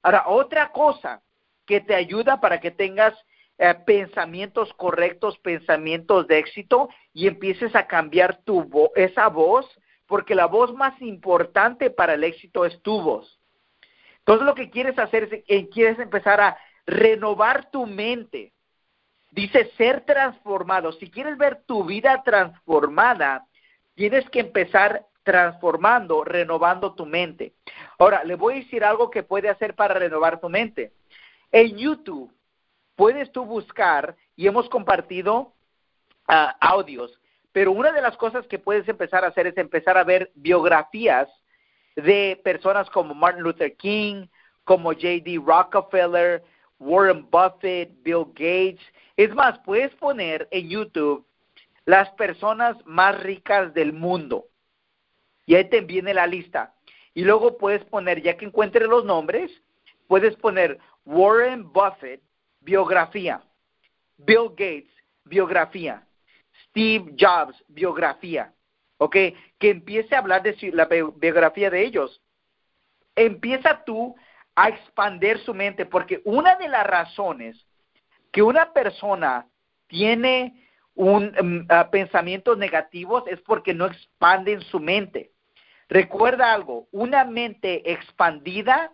Ahora, 0.02 0.24
otra 0.26 0.72
cosa 0.72 1.22
que 1.64 1.80
te 1.80 1.94
ayuda 1.94 2.40
para 2.40 2.60
que 2.60 2.70
tengas 2.70 3.14
eh, 3.62 3.74
pensamientos 3.84 4.72
correctos, 4.72 5.36
pensamientos 5.40 6.26
de 6.26 6.38
éxito 6.38 6.88
y 7.12 7.26
empieces 7.26 7.76
a 7.76 7.86
cambiar 7.86 8.38
tu 8.42 8.66
esa 8.96 9.28
voz, 9.28 9.66
porque 10.06 10.34
la 10.34 10.46
voz 10.46 10.72
más 10.72 10.98
importante 11.02 11.90
para 11.90 12.14
el 12.14 12.24
éxito 12.24 12.64
es 12.64 12.80
tu 12.80 13.02
voz. 13.02 13.38
Entonces 14.20 14.46
lo 14.46 14.54
que 14.54 14.70
quieres 14.70 14.98
hacer 14.98 15.24
es 15.24 15.44
que 15.44 15.68
quieres 15.68 15.98
empezar 15.98 16.40
a 16.40 16.56
renovar 16.86 17.70
tu 17.70 17.84
mente. 17.84 18.54
Dice 19.30 19.70
ser 19.76 20.06
transformado. 20.06 20.92
Si 20.92 21.10
quieres 21.10 21.36
ver 21.36 21.62
tu 21.66 21.84
vida 21.84 22.22
transformada, 22.24 23.44
tienes 23.94 24.26
que 24.30 24.40
empezar 24.40 25.04
transformando, 25.22 26.24
renovando 26.24 26.94
tu 26.94 27.04
mente. 27.04 27.52
Ahora, 27.98 28.24
le 28.24 28.36
voy 28.36 28.54
a 28.54 28.56
decir 28.60 28.84
algo 28.84 29.10
que 29.10 29.22
puede 29.22 29.50
hacer 29.50 29.74
para 29.74 29.92
renovar 29.92 30.40
tu 30.40 30.48
mente. 30.48 30.92
En 31.52 31.76
YouTube 31.76 32.32
puedes 33.00 33.32
tú 33.32 33.46
buscar, 33.46 34.14
y 34.36 34.46
hemos 34.46 34.68
compartido 34.68 35.54
ah, 36.28 36.54
audios, 36.60 37.18
pero 37.50 37.72
una 37.72 37.92
de 37.92 38.02
las 38.02 38.14
cosas 38.18 38.46
que 38.46 38.58
puedes 38.58 38.86
empezar 38.90 39.24
a 39.24 39.28
hacer 39.28 39.46
es 39.46 39.56
empezar 39.56 39.96
a 39.96 40.04
ver 40.04 40.30
biografías 40.34 41.26
de 41.96 42.38
personas 42.44 42.90
como 42.90 43.14
Martin 43.14 43.42
Luther 43.42 43.74
King, 43.78 44.26
como 44.64 44.92
J.D. 44.92 45.40
Rockefeller, 45.42 46.44
Warren 46.78 47.26
Buffett, 47.30 47.90
Bill 48.02 48.26
Gates. 48.34 48.84
Es 49.16 49.34
más, 49.34 49.58
puedes 49.60 49.94
poner 49.94 50.46
en 50.50 50.68
YouTube 50.68 51.26
las 51.86 52.10
personas 52.10 52.76
más 52.84 53.18
ricas 53.22 53.72
del 53.72 53.94
mundo. 53.94 54.44
Y 55.46 55.54
ahí 55.54 55.70
te 55.70 55.80
viene 55.80 56.12
la 56.12 56.26
lista. 56.26 56.74
Y 57.14 57.24
luego 57.24 57.56
puedes 57.56 57.82
poner, 57.86 58.20
ya 58.20 58.36
que 58.36 58.44
encuentres 58.44 58.86
los 58.86 59.06
nombres, 59.06 59.50
puedes 60.06 60.36
poner 60.36 60.78
Warren 61.06 61.72
Buffett, 61.72 62.20
biografía. 62.60 63.42
Bill 64.16 64.50
Gates, 64.50 64.92
biografía. 65.24 66.06
Steve 66.68 67.14
Jobs, 67.18 67.62
biografía. 67.68 68.52
¿Ok? 68.98 69.16
Que 69.58 69.70
empiece 69.70 70.14
a 70.14 70.18
hablar 70.18 70.42
de 70.42 70.56
la 70.72 70.86
biografía 70.86 71.70
de 71.70 71.84
ellos. 71.84 72.22
Empieza 73.16 73.82
tú 73.84 74.14
a 74.54 74.68
expandir 74.68 75.38
su 75.38 75.54
mente, 75.54 75.86
porque 75.86 76.20
una 76.24 76.56
de 76.56 76.68
las 76.68 76.86
razones 76.86 77.66
que 78.30 78.42
una 78.42 78.72
persona 78.72 79.46
tiene 79.86 80.66
un 80.94 81.34
um, 81.40 81.90
pensamientos 81.90 82.58
negativos 82.58 83.24
es 83.26 83.40
porque 83.40 83.74
no 83.74 83.86
expanden 83.86 84.60
su 84.62 84.80
mente. 84.80 85.32
Recuerda 85.88 86.52
algo, 86.52 86.88
una 86.92 87.24
mente 87.24 87.90
expandida 87.90 88.92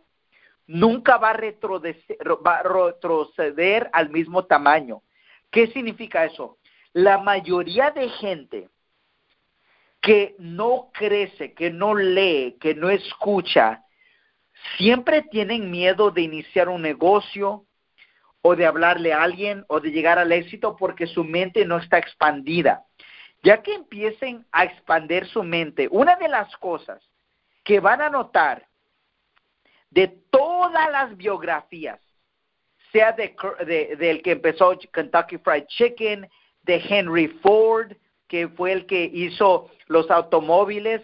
nunca 0.67 1.19
va 1.19 1.31
a, 1.31 2.63
retroceder, 2.63 3.89
al 3.93 4.11
mismo 4.11 4.45
tamaño. 4.47 5.03
¿Qué 5.51 5.69
significa 5.69 6.25
eso? 6.25 6.59
La 6.93 7.19
mayoría 7.19 7.91
de 7.91 8.09
gente 8.09 8.69
que 10.01 10.35
no 10.39 10.91
crece, 10.93 11.53
que 11.55 11.71
no 11.71 11.95
lee, 11.95 12.57
que 12.61 12.75
no 12.75 12.91
escucha, 12.91 13.85
siempre 14.77 15.23
tienen 15.23 15.71
miedo 15.71 16.11
de 16.11 16.23
iniciar 16.23 16.69
un 16.69 16.83
negocio 16.83 17.65
o 18.43 18.55
de 18.55 18.67
hablarle 18.67 19.13
a 19.13 19.23
alguien 19.23 19.65
o 19.69 19.81
de 19.81 19.91
llegar 19.91 20.19
al 20.19 20.33
éxito 20.33 20.77
porque 20.77 21.07
su 21.07 21.25
mente 21.25 21.65
no 21.65 21.79
está 21.79 21.99
expandida. 21.99 22.85
Ya 23.43 23.63
que 23.63 23.75
empiecen 23.75 24.47
a 24.53 24.65
expandir 24.65 25.27
su 25.27 25.43
mente, 25.43 25.89
una 25.91 26.17
de 26.17 26.29
las 26.29 26.57
cosas 26.57 27.03
que 27.65 27.81
van 27.81 28.01
a 28.01 28.11
notar 28.11 28.67
de 29.91 30.09
todas 30.31 30.91
las 30.91 31.17
biografías, 31.17 32.01
sea 32.93 33.13
de, 33.13 33.35
del 33.99 34.23
que 34.23 34.33
empezó 34.33 34.79
Kentucky 34.93 35.39
Fried 35.39 35.67
Chicken, 35.67 36.29
de 36.63 36.83
Henry 36.89 37.29
Ford, 37.29 37.93
que 38.29 38.49
fue 38.49 38.73
el 38.73 38.87
que 38.87 39.05
hizo 39.13 39.71
los 39.87 40.11
automóviles, 40.11 41.03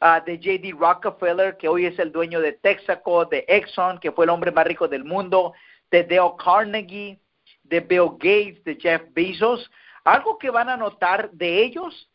ah, 0.00 0.20
de 0.20 0.36
J.D. 0.36 0.74
Rockefeller, 0.78 1.56
que 1.56 1.68
hoy 1.68 1.86
es 1.86 1.98
el 1.98 2.10
dueño 2.10 2.40
de 2.40 2.52
Texaco, 2.52 3.24
de 3.26 3.44
Exxon, 3.48 3.98
que 3.98 4.12
fue 4.12 4.24
el 4.24 4.30
hombre 4.30 4.50
más 4.50 4.66
rico 4.66 4.88
del 4.88 5.04
mundo, 5.04 5.52
de 5.90 6.02
Dale 6.02 6.32
Carnegie, 6.42 7.18
de 7.62 7.80
Bill 7.80 8.10
Gates, 8.18 8.64
de 8.64 8.76
Jeff 8.80 9.02
Bezos. 9.10 9.70
Algo 10.04 10.38
que 10.38 10.50
van 10.50 10.68
a 10.68 10.76
notar 10.76 11.30
de 11.32 11.62
ellos 11.62 12.10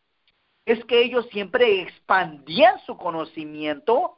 es 0.66 0.84
que 0.86 1.02
ellos 1.02 1.28
siempre 1.32 1.82
expandían 1.82 2.80
su 2.86 2.98
conocimiento 2.98 4.18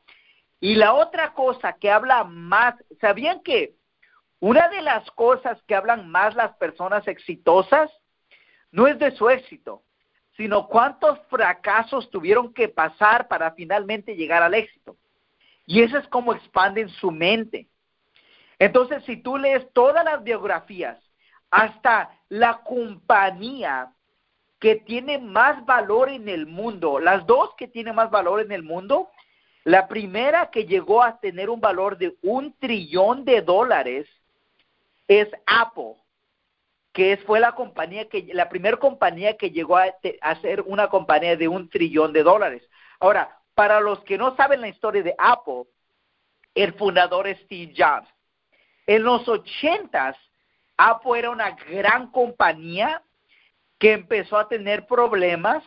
y 0.59 0.75
la 0.75 0.93
otra 0.93 1.33
cosa 1.33 1.73
que 1.73 1.91
habla 1.91 2.23
más, 2.23 2.75
¿sabían 3.01 3.41
que 3.41 3.75
una 4.39 4.67
de 4.69 4.81
las 4.81 5.09
cosas 5.11 5.61
que 5.63 5.75
hablan 5.75 6.09
más 6.09 6.35
las 6.35 6.55
personas 6.57 7.07
exitosas 7.07 7.91
no 8.71 8.87
es 8.87 8.97
de 8.99 9.11
su 9.11 9.29
éxito, 9.29 9.83
sino 10.35 10.67
cuántos 10.67 11.19
fracasos 11.27 12.09
tuvieron 12.09 12.53
que 12.53 12.67
pasar 12.67 13.27
para 13.27 13.51
finalmente 13.51 14.15
llegar 14.15 14.43
al 14.43 14.53
éxito? 14.53 14.97
Y 15.65 15.81
eso 15.81 15.97
es 15.97 16.07
como 16.07 16.33
expanden 16.33 16.89
su 16.89 17.11
mente. 17.11 17.67
Entonces, 18.59 19.03
si 19.05 19.17
tú 19.17 19.37
lees 19.37 19.71
todas 19.73 20.05
las 20.05 20.23
biografías, 20.23 20.97
hasta 21.49 22.09
la 22.29 22.61
compañía 22.63 23.93
que 24.59 24.75
tiene 24.75 25.17
más 25.19 25.65
valor 25.65 26.09
en 26.09 26.29
el 26.29 26.45
mundo, 26.45 26.99
las 26.99 27.25
dos 27.25 27.51
que 27.57 27.67
tienen 27.67 27.95
más 27.95 28.09
valor 28.09 28.41
en 28.41 28.51
el 28.51 28.63
mundo, 28.63 29.09
la 29.65 29.87
primera 29.87 30.51
que 30.51 30.65
llegó 30.65 31.01
a 31.01 31.19
tener 31.19 31.49
un 31.49 31.59
valor 31.59 31.97
de 31.97 32.15
un 32.21 32.53
trillón 32.59 33.25
de 33.25 33.41
dólares 33.41 34.07
es 35.07 35.27
Apple, 35.47 35.95
que 36.93 37.17
fue 37.25 37.39
la 37.39 37.53
compañía 37.53 38.07
que 38.07 38.29
la 38.31 38.47
primera 38.47 38.77
compañía 38.77 39.35
que 39.37 39.49
llegó 39.49 39.77
a, 39.77 39.87
a, 40.21 40.35
ser 40.41 40.61
una 40.61 40.87
compañía 40.87 41.35
de 41.35 41.47
un 41.47 41.67
trillón 41.67 42.13
de 42.13 42.21
dólares. 42.21 42.61
Ahora, 42.99 43.39
para 43.55 43.81
los 43.81 44.03
que 44.03 44.19
no 44.19 44.35
saben 44.35 44.61
la 44.61 44.67
historia 44.67 45.01
de 45.01 45.15
Apple, 45.17 45.63
el 46.53 46.73
fundador 46.75 47.27
es 47.27 47.39
Steve 47.41 47.73
Jobs. 47.75 48.07
En 48.85 49.01
los 49.03 49.27
ochentas, 49.27 50.15
Apple 50.77 51.17
era 51.17 51.31
una 51.31 51.51
gran 51.51 52.11
compañía 52.11 53.01
que 53.79 53.93
empezó 53.93 54.37
a 54.37 54.47
tener 54.47 54.85
problemas 54.85 55.63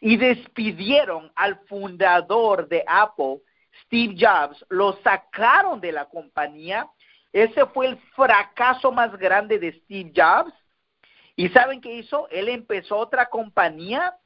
y 0.00 0.16
despidieron 0.16 1.30
al 1.34 1.58
fundador 1.66 2.68
de 2.68 2.82
Apple, 2.86 3.40
Steve 3.84 4.16
Jobs, 4.18 4.64
lo 4.70 4.94
sacaron 5.02 5.80
de 5.80 5.92
la 5.92 6.06
compañía. 6.06 6.88
Ese 7.32 7.66
fue 7.66 7.88
el 7.88 7.98
fracaso 8.16 8.90
más 8.90 9.16
grande 9.18 9.58
de 9.58 9.72
Steve 9.84 10.12
Jobs. 10.14 10.52
¿Y 11.36 11.48
saben 11.50 11.80
qué 11.80 11.94
hizo? 11.94 12.28
Él 12.30 12.48
empezó 12.48 12.96
otra 12.96 13.26
compañía 13.26 14.16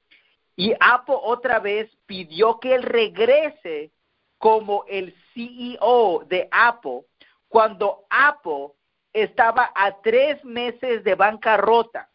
y 0.56 0.72
Apple 0.80 1.16
otra 1.20 1.58
vez 1.58 1.90
pidió 2.06 2.58
que 2.60 2.74
él 2.74 2.82
regrese 2.82 3.90
como 4.38 4.84
el 4.88 5.14
CEO 5.32 6.24
de 6.28 6.48
Apple 6.50 7.02
cuando 7.48 8.04
Apple 8.10 8.68
estaba 9.12 9.72
a 9.74 10.00
tres 10.02 10.44
meses 10.44 11.04
de 11.04 11.14
bancarrota. 11.14 12.10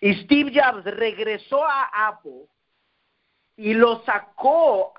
Y 0.00 0.14
Steve 0.24 0.52
Jobs 0.54 0.84
regresó 0.84 1.64
a 1.64 2.08
Apple 2.08 2.46
y 3.56 3.72
lo 3.72 4.02
sacó, 4.04 4.92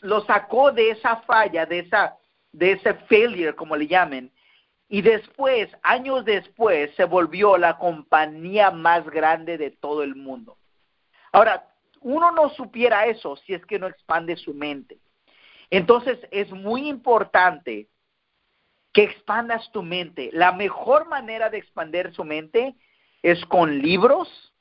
lo 0.00 0.24
sacó 0.24 0.72
de 0.72 0.90
esa 0.90 1.16
falla, 1.22 1.66
de 1.66 1.80
esa, 1.80 2.16
de 2.52 2.72
ese 2.72 2.94
failure, 2.94 3.54
como 3.54 3.76
le 3.76 3.86
llamen. 3.86 4.32
Y 4.88 5.02
después, 5.02 5.68
años 5.82 6.24
después, 6.24 6.94
se 6.96 7.04
volvió 7.04 7.58
la 7.58 7.78
compañía 7.78 8.70
más 8.70 9.08
grande 9.08 9.58
de 9.58 9.70
todo 9.70 10.02
el 10.02 10.16
mundo. 10.16 10.56
Ahora, 11.32 11.68
uno 12.00 12.32
no 12.32 12.48
supiera 12.50 13.06
eso 13.06 13.36
si 13.36 13.52
es 13.54 13.64
que 13.66 13.78
no 13.78 13.86
expande 13.86 14.36
su 14.36 14.54
mente. 14.54 14.98
Entonces, 15.68 16.18
es 16.30 16.50
muy 16.50 16.88
importante 16.88 17.88
que 18.92 19.04
expandas 19.04 19.70
tu 19.70 19.82
mente. 19.82 20.30
La 20.32 20.52
mejor 20.52 21.06
manera 21.06 21.50
de 21.50 21.58
expandir 21.58 22.12
su 22.14 22.24
mente 22.24 22.74
es 23.22 23.44
con 23.46 23.78
libros, 23.78 24.54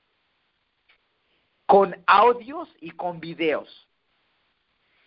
con 1.65 1.95
audios 2.08 2.69
y 2.82 2.91
con 2.91 3.19
videos. 3.19 3.88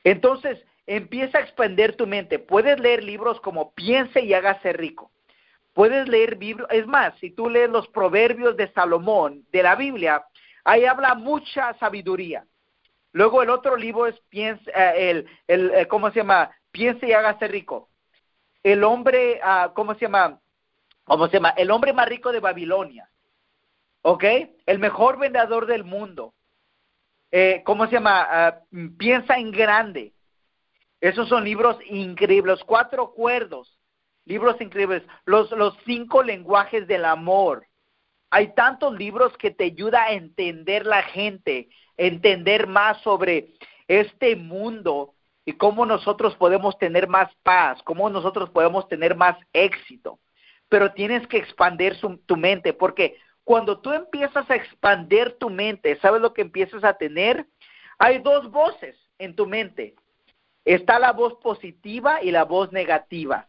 Entonces, 0.04 0.64
empieza 0.86 1.38
a 1.38 1.42
expandir 1.42 1.96
tu 1.96 2.06
mente. 2.06 2.38
Puedes 2.38 2.78
leer 2.80 3.04
libros 3.04 3.40
como 3.40 3.72
Piense 3.74 4.20
y 4.22 4.34
hágase 4.34 4.72
rico. 4.72 5.10
Puedes 5.72 6.08
leer 6.08 6.38
libros, 6.38 6.68
es 6.70 6.86
más, 6.86 7.18
si 7.18 7.30
tú 7.30 7.48
lees 7.48 7.70
los 7.70 7.88
proverbios 7.88 8.56
de 8.56 8.70
Salomón 8.72 9.46
de 9.52 9.62
la 9.62 9.74
Biblia, 9.74 10.22
ahí 10.64 10.84
habla 10.84 11.14
mucha 11.14 11.72
sabiduría. 11.78 12.44
Luego 13.12 13.42
el 13.42 13.50
otro 13.50 13.76
libro 13.76 14.06
es 14.06 14.18
Piense, 14.28 14.70
eh, 14.74 15.24
el, 15.46 15.70
eh, 15.74 15.86
¿cómo 15.88 16.10
se 16.10 16.20
llama? 16.20 16.50
Piense 16.70 17.06
y 17.06 17.12
hágase 17.12 17.48
rico. 17.48 17.88
El 18.62 18.84
hombre, 18.84 19.40
uh, 19.42 19.72
¿cómo 19.74 19.94
se 19.94 20.02
llama? 20.02 20.40
¿Cómo 21.04 21.26
se 21.26 21.34
llama? 21.34 21.50
El 21.50 21.70
hombre 21.70 21.92
más 21.92 22.08
rico 22.08 22.32
de 22.32 22.40
Babilonia. 22.40 23.08
¿Ok? 24.02 24.24
El 24.66 24.78
mejor 24.78 25.18
vendedor 25.18 25.66
del 25.66 25.84
mundo. 25.84 26.34
Eh, 27.30 27.62
¿Cómo 27.64 27.86
se 27.86 27.92
llama? 27.92 28.26
Ah, 28.30 28.58
piensa 28.98 29.36
en 29.36 29.50
grande. 29.50 30.12
Esos 31.00 31.28
son 31.28 31.44
libros 31.44 31.78
increíbles. 31.88 32.62
Cuatro 32.64 33.12
cuerdos, 33.12 33.78
libros 34.24 34.60
increíbles. 34.60 35.02
Los, 35.24 35.50
los 35.52 35.76
cinco 35.84 36.22
lenguajes 36.22 36.86
del 36.86 37.04
amor. 37.04 37.66
Hay 38.30 38.54
tantos 38.54 38.94
libros 38.94 39.36
que 39.36 39.50
te 39.50 39.64
ayudan 39.64 40.02
a 40.04 40.12
entender 40.12 40.86
la 40.86 41.02
gente, 41.02 41.68
entender 41.96 42.66
más 42.66 43.00
sobre 43.02 43.54
este 43.88 44.36
mundo 44.36 45.14
y 45.44 45.52
cómo 45.52 45.84
nosotros 45.86 46.36
podemos 46.36 46.78
tener 46.78 47.08
más 47.08 47.34
paz, 47.42 47.82
cómo 47.82 48.08
nosotros 48.08 48.48
podemos 48.50 48.88
tener 48.88 49.16
más 49.16 49.36
éxito. 49.52 50.18
Pero 50.68 50.92
tienes 50.92 51.26
que 51.26 51.36
expandir 51.36 51.98
tu 52.26 52.36
mente 52.36 52.72
porque 52.72 53.16
cuando 53.44 53.80
tú 53.80 53.92
empiezas 53.92 54.48
a 54.50 54.54
expandir 54.54 55.36
tu 55.38 55.50
mente, 55.50 55.98
¿sabes 56.00 56.20
lo 56.20 56.32
que 56.32 56.42
empiezas 56.42 56.84
a 56.84 56.94
tener? 56.94 57.46
Hay 57.98 58.18
dos 58.18 58.50
voces 58.50 58.96
en 59.18 59.34
tu 59.34 59.46
mente. 59.46 59.94
Está 60.64 60.98
la 60.98 61.12
voz 61.12 61.34
positiva 61.42 62.22
y 62.22 62.30
la 62.30 62.44
voz 62.44 62.70
negativa. 62.72 63.48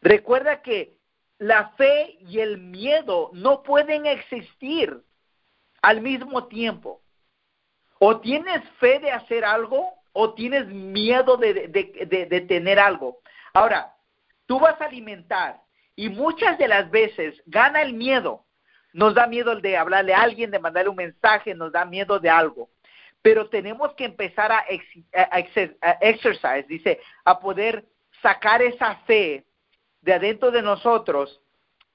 Recuerda 0.00 0.62
que 0.62 0.96
la 1.38 1.70
fe 1.70 2.16
y 2.20 2.40
el 2.40 2.58
miedo 2.58 3.30
no 3.32 3.62
pueden 3.62 4.06
existir 4.06 5.02
al 5.82 6.00
mismo 6.00 6.46
tiempo. 6.46 7.00
O 7.98 8.20
tienes 8.20 8.62
fe 8.78 9.00
de 9.00 9.10
hacer 9.10 9.44
algo 9.44 9.94
o 10.12 10.34
tienes 10.34 10.66
miedo 10.66 11.36
de, 11.36 11.68
de, 11.68 12.40
tener 12.42 12.78
algo. 12.78 13.18
Ahora, 13.52 13.94
tú 14.46 14.60
vas 14.60 14.80
a 14.80 14.84
alimentar 14.84 15.60
y 15.96 16.08
muchas 16.08 16.56
de 16.58 16.68
las 16.68 16.90
veces 16.90 17.42
gana 17.46 17.82
el 17.82 17.94
miedo 17.94 18.44
nos 18.94 19.12
da 19.12 19.26
miedo 19.26 19.50
el 19.50 19.60
de 19.60 19.76
hablarle 19.76 20.14
a 20.14 20.22
alguien, 20.22 20.52
de 20.52 20.60
mandarle 20.60 20.88
un 20.88 20.96
mensaje, 20.96 21.52
nos 21.52 21.72
da 21.72 21.84
miedo 21.84 22.20
de 22.20 22.30
algo. 22.30 22.70
Pero 23.22 23.48
tenemos 23.48 23.92
que 23.94 24.04
empezar 24.04 24.52
a, 24.52 24.64
exercise, 26.00 26.64
dice, 26.68 27.00
a 27.24 27.40
poder 27.40 27.84
sacar 28.22 28.62
esa 28.62 28.94
fe 29.06 29.44
de 30.00 30.12
adentro 30.14 30.52
de 30.52 30.62
nosotros. 30.62 31.42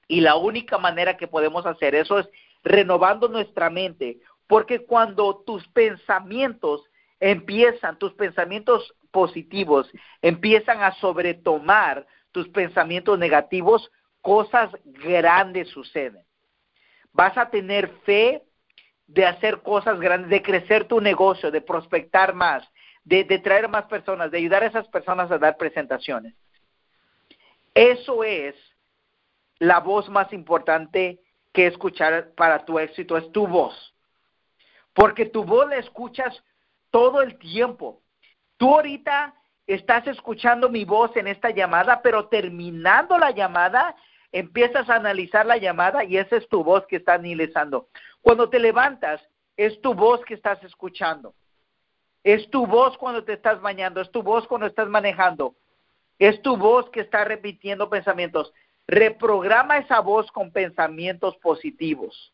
Y 0.08 0.20
la 0.20 0.36
única 0.36 0.76
manera 0.76 1.16
que 1.16 1.26
podemos 1.26 1.64
hacer 1.64 1.94
eso 1.94 2.18
es 2.18 2.28
renovando 2.62 3.28
nuestra 3.28 3.70
mente. 3.70 4.18
Porque 4.46 4.84
cuando 4.84 5.42
tus 5.46 5.66
pensamientos 5.68 6.84
empiezan, 7.18 7.98
tus 7.98 8.12
pensamientos 8.12 8.94
positivos 9.10 9.90
empiezan 10.20 10.82
a 10.82 10.92
sobretomar 10.96 12.06
tus 12.30 12.46
pensamientos 12.50 13.18
negativos, 13.18 13.90
cosas 14.20 14.70
grandes 14.84 15.68
suceden 15.70 16.22
vas 17.12 17.36
a 17.36 17.50
tener 17.50 17.88
fe 18.04 18.42
de 19.06 19.26
hacer 19.26 19.62
cosas 19.62 19.98
grandes, 19.98 20.30
de 20.30 20.42
crecer 20.42 20.86
tu 20.86 21.00
negocio, 21.00 21.50
de 21.50 21.60
prospectar 21.60 22.32
más, 22.32 22.68
de, 23.04 23.24
traer 23.40 23.68
más 23.68 23.86
personas, 23.86 24.30
de 24.30 24.38
ayudar 24.38 24.62
a 24.62 24.66
esas 24.66 24.86
personas 24.88 25.30
a 25.30 25.38
dar 25.38 25.56
presentaciones. 25.56 26.34
Eso 27.74 28.22
es 28.22 28.54
la 29.58 29.80
voz 29.80 30.08
más 30.08 30.32
importante 30.32 31.20
que 31.52 31.66
escuchar 31.66 32.32
para 32.36 32.64
tu 32.64 32.78
éxito, 32.78 33.16
es 33.16 33.30
tu 33.32 33.46
voz. 33.46 33.94
Porque 34.92 35.26
tu 35.26 35.44
voz 35.44 35.68
la 35.68 35.76
escuchas 35.76 36.44
todo 36.90 37.20
el 37.20 37.36
tiempo. 37.38 38.02
Tú 38.56 38.74
ahorita 38.74 39.34
estás 39.66 40.06
escuchando 40.06 40.68
mi 40.68 40.84
voz 40.84 41.16
en 41.16 41.26
esta 41.26 41.50
llamada, 41.50 42.00
pero 42.02 42.28
terminando 42.28 43.18
la 43.18 43.30
llamada, 43.32 43.96
empiezas 44.32 44.88
a 44.88 44.96
analizar 44.96 45.46
la 45.46 45.56
llamada 45.56 46.04
y 46.04 46.16
esa 46.16 46.36
es 46.36 46.48
tu 46.48 46.62
voz 46.62 46.86
que 46.86 46.96
está 46.96 47.14
analizando. 47.14 47.88
Cuando 48.20 48.48
te 48.48 48.58
levantas, 48.58 49.20
es 49.56 49.80
tu 49.80 49.94
voz 49.94 50.24
que 50.24 50.34
estás 50.34 50.62
escuchando. 50.64 51.34
Es 52.22 52.48
tu 52.50 52.66
voz 52.66 52.96
cuando 52.98 53.24
te 53.24 53.32
estás 53.32 53.60
bañando, 53.60 54.00
es 54.00 54.10
tu 54.10 54.22
voz 54.22 54.46
cuando 54.46 54.66
estás 54.66 54.88
manejando. 54.88 55.54
Es 56.18 56.40
tu 56.42 56.56
voz 56.56 56.88
que 56.90 57.00
está 57.00 57.24
repitiendo 57.24 57.88
pensamientos. 57.88 58.52
Reprograma 58.86 59.78
esa 59.78 60.00
voz 60.00 60.30
con 60.32 60.52
pensamientos 60.52 61.36
positivos. 61.38 62.32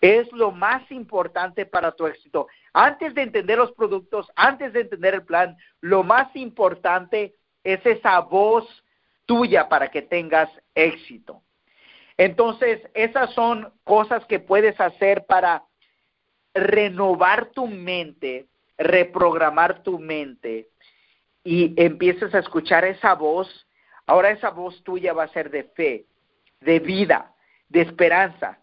Es 0.00 0.30
lo 0.32 0.52
más 0.52 0.90
importante 0.90 1.66
para 1.66 1.92
tu 1.92 2.06
éxito. 2.06 2.48
Antes 2.72 3.14
de 3.14 3.22
entender 3.22 3.58
los 3.58 3.72
productos, 3.72 4.30
antes 4.36 4.72
de 4.72 4.80
entender 4.80 5.14
el 5.14 5.24
plan, 5.24 5.56
lo 5.80 6.02
más 6.02 6.34
importante 6.34 7.34
es 7.62 7.84
esa 7.84 8.20
voz 8.20 8.66
tuya 9.26 9.68
para 9.68 9.88
que 9.88 10.02
tengas 10.02 10.50
éxito. 10.74 11.42
Entonces, 12.16 12.80
esas 12.94 13.32
son 13.34 13.72
cosas 13.84 14.24
que 14.26 14.38
puedes 14.38 14.78
hacer 14.80 15.24
para 15.26 15.64
renovar 16.54 17.46
tu 17.46 17.66
mente, 17.66 18.46
reprogramar 18.76 19.82
tu 19.82 19.98
mente 19.98 20.68
y 21.44 21.72
empieces 21.82 22.34
a 22.34 22.40
escuchar 22.40 22.84
esa 22.84 23.14
voz. 23.14 23.66
Ahora 24.06 24.30
esa 24.30 24.50
voz 24.50 24.82
tuya 24.84 25.12
va 25.12 25.24
a 25.24 25.28
ser 25.28 25.50
de 25.50 25.64
fe, 25.64 26.04
de 26.60 26.78
vida, 26.80 27.32
de 27.68 27.82
esperanza, 27.82 28.58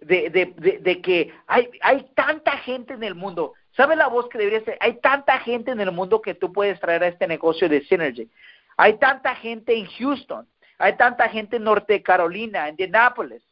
de, 0.00 0.30
de, 0.30 0.80
de, 0.80 1.00
que 1.00 1.32
hay, 1.46 1.70
hay 1.80 2.06
tanta 2.14 2.58
gente 2.58 2.94
en 2.94 3.04
el 3.04 3.14
mundo. 3.14 3.54
¿Sabe 3.76 3.96
la 3.96 4.08
voz 4.08 4.28
que 4.28 4.38
debería 4.38 4.64
ser? 4.64 4.76
Hay 4.80 5.00
tanta 5.00 5.38
gente 5.38 5.70
en 5.70 5.80
el 5.80 5.92
mundo 5.92 6.20
que 6.20 6.34
tú 6.34 6.52
puedes 6.52 6.78
traer 6.80 7.04
a 7.04 7.08
este 7.08 7.26
negocio 7.26 7.68
de 7.68 7.82
Synergy. 7.82 8.28
Hay 8.76 8.98
tanta 8.98 9.34
gente 9.36 9.76
en 9.76 9.86
Houston, 9.86 10.48
hay 10.78 10.96
tanta 10.96 11.28
gente 11.28 11.56
en 11.56 11.64
Norte 11.64 12.02
Carolina, 12.02 12.64
en 12.64 12.70
Indianapolis. 12.70 13.42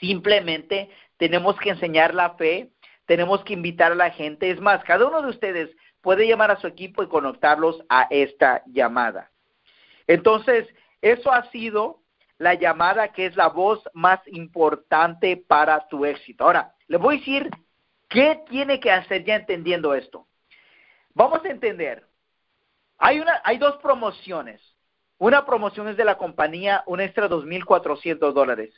Simplemente 0.00 0.90
tenemos 1.16 1.58
que 1.58 1.70
enseñar 1.70 2.14
la 2.14 2.34
fe, 2.34 2.70
tenemos 3.06 3.44
que 3.44 3.54
invitar 3.54 3.92
a 3.92 3.96
la 3.96 4.10
gente. 4.10 4.50
Es 4.50 4.60
más, 4.60 4.82
cada 4.84 5.06
uno 5.06 5.22
de 5.22 5.30
ustedes 5.30 5.70
puede 6.00 6.26
llamar 6.26 6.50
a 6.50 6.60
su 6.60 6.66
equipo 6.66 7.02
y 7.02 7.08
conectarlos 7.08 7.82
a 7.88 8.06
esta 8.10 8.62
llamada. 8.66 9.30
Entonces, 10.06 10.66
eso 11.00 11.32
ha 11.32 11.50
sido 11.50 12.02
la 12.38 12.54
llamada 12.54 13.08
que 13.12 13.26
es 13.26 13.36
la 13.36 13.48
voz 13.48 13.82
más 13.92 14.20
importante 14.26 15.36
para 15.36 15.86
tu 15.88 16.04
éxito. 16.04 16.44
Ahora, 16.44 16.74
le 16.88 16.98
voy 16.98 17.16
a 17.16 17.18
decir 17.18 17.50
qué 18.08 18.42
tiene 18.48 18.80
que 18.80 18.90
hacer 18.90 19.24
ya 19.24 19.36
entendiendo 19.36 19.94
esto. 19.94 20.26
Vamos 21.14 21.44
a 21.44 21.48
entender, 21.48 22.04
hay, 23.04 23.20
una, 23.20 23.38
hay 23.44 23.58
dos 23.58 23.76
promociones. 23.82 24.62
Una 25.18 25.44
promoción 25.44 25.88
es 25.88 25.96
de 25.98 26.06
la 26.06 26.16
compañía, 26.16 26.82
un 26.86 27.02
extra 27.02 27.28
2.400 27.28 28.32
dólares. 28.32 28.72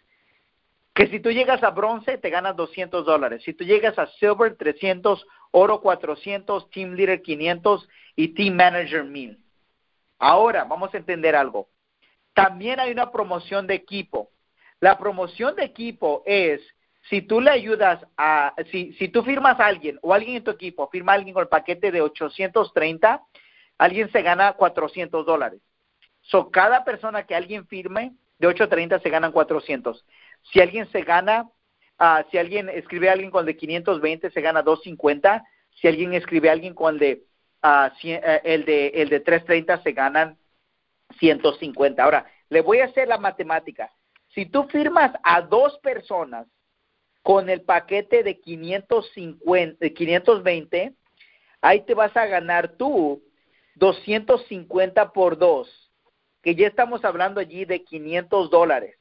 Que 0.95 1.07
si 1.07 1.21
tú 1.21 1.31
llegas 1.31 1.63
a 1.63 1.71
bronce, 1.71 2.19
te 2.19 2.29
ganas 2.29 2.57
200 2.57 3.07
dólares. 3.07 3.45
Si 3.45 3.55
tú 3.55 3.63
llegas 3.63 3.97
a 4.01 4.09
silver, 4.19 4.57
300, 4.57 5.25
oro 5.53 5.81
400, 5.81 6.69
team 6.71 6.95
leader 6.95 7.23
500 7.23 7.89
y 8.17 8.35
team 8.35 8.57
manager 8.57 9.05
1000. 9.05 9.39
Ahora, 10.19 10.65
vamos 10.65 10.93
a 10.93 10.97
entender 10.97 11.37
algo. 11.37 11.69
También 12.35 12.81
hay 12.81 12.91
una 12.91 13.13
promoción 13.13 13.69
de 13.69 13.75
equipo. 13.75 14.31
La 14.81 14.99
promoción 14.99 15.55
de 15.55 15.67
equipo 15.67 16.25
es 16.27 16.61
si 17.09 17.23
tú 17.23 17.41
le 17.41 17.53
ayudas 17.53 18.05
a, 18.17 18.57
si, 18.73 18.93
si 18.95 19.07
tú 19.07 19.23
firmas 19.23 19.61
a 19.61 19.67
alguien 19.67 20.01
o 20.03 20.13
alguien 20.13 20.39
en 20.39 20.43
tu 20.43 20.51
equipo 20.51 20.89
firma 20.91 21.13
a 21.13 21.15
alguien 21.15 21.33
con 21.33 21.43
el 21.43 21.49
paquete 21.49 21.93
de 21.93 22.01
830, 22.01 23.23
alguien 23.79 24.11
se 24.11 24.23
gana 24.23 24.53
400 24.55 25.27
dólares. 25.27 25.61
So, 26.23 26.51
cada 26.51 26.85
persona 26.85 27.25
que 27.27 27.35
alguien 27.35 27.67
firme 27.67 28.13
de 28.39 28.49
830 28.49 29.01
se 29.01 29.11
ganan 29.11 29.33
400. 29.33 30.05
Si 30.53 30.61
alguien 30.61 30.91
se 30.91 31.03
gana, 31.03 31.49
uh, 32.01 32.29
si 32.31 32.39
alguien 32.39 32.69
escribe 32.69 33.09
a 33.09 33.13
alguien 33.13 33.31
con 33.31 33.41
el 33.41 33.47
de 33.47 33.57
520 33.57 34.31
se 34.31 34.41
gana 34.41 34.63
250. 34.63 35.45
Si 35.81 35.89
alguien 35.89 36.15
escribe 36.15 36.49
a 36.49 36.53
alguien 36.53 36.75
con 36.75 36.95
el 36.95 37.01
de, 37.01 37.23
el 38.45 38.65
de 38.65 38.89
el 38.89 39.09
de 39.09 39.21
330 39.21 39.83
se 39.83 39.93
ganan 39.93 40.39
150. 41.19 42.03
Ahora, 42.03 42.27
le 42.49 42.61
voy 42.61 42.79
a 42.79 42.87
hacer 42.87 43.09
la 43.09 43.19
matemática. 43.19 43.93
Si 44.35 44.47
tú 44.47 44.65
firmas 44.65 45.13
a 45.23 45.43
dos 45.43 45.79
personas 45.79 46.47
con 47.23 47.49
el 47.49 47.63
paquete 47.63 48.23
de 48.23 48.41
550, 48.41 49.79
de 49.81 49.93
520, 49.93 50.95
ahí 51.61 51.81
te 51.83 51.95
vas 51.95 52.17
a 52.17 52.27
ganar 52.27 52.77
tú 52.77 53.23
250 53.77 55.13
por 55.13 55.39
dos, 55.39 55.91
que 56.43 56.55
ya 56.55 56.67
estamos 56.67 57.05
hablando 57.05 57.41
allí 57.41 57.65
de 57.65 57.85
500 57.85 58.51
dólares. 58.51 58.99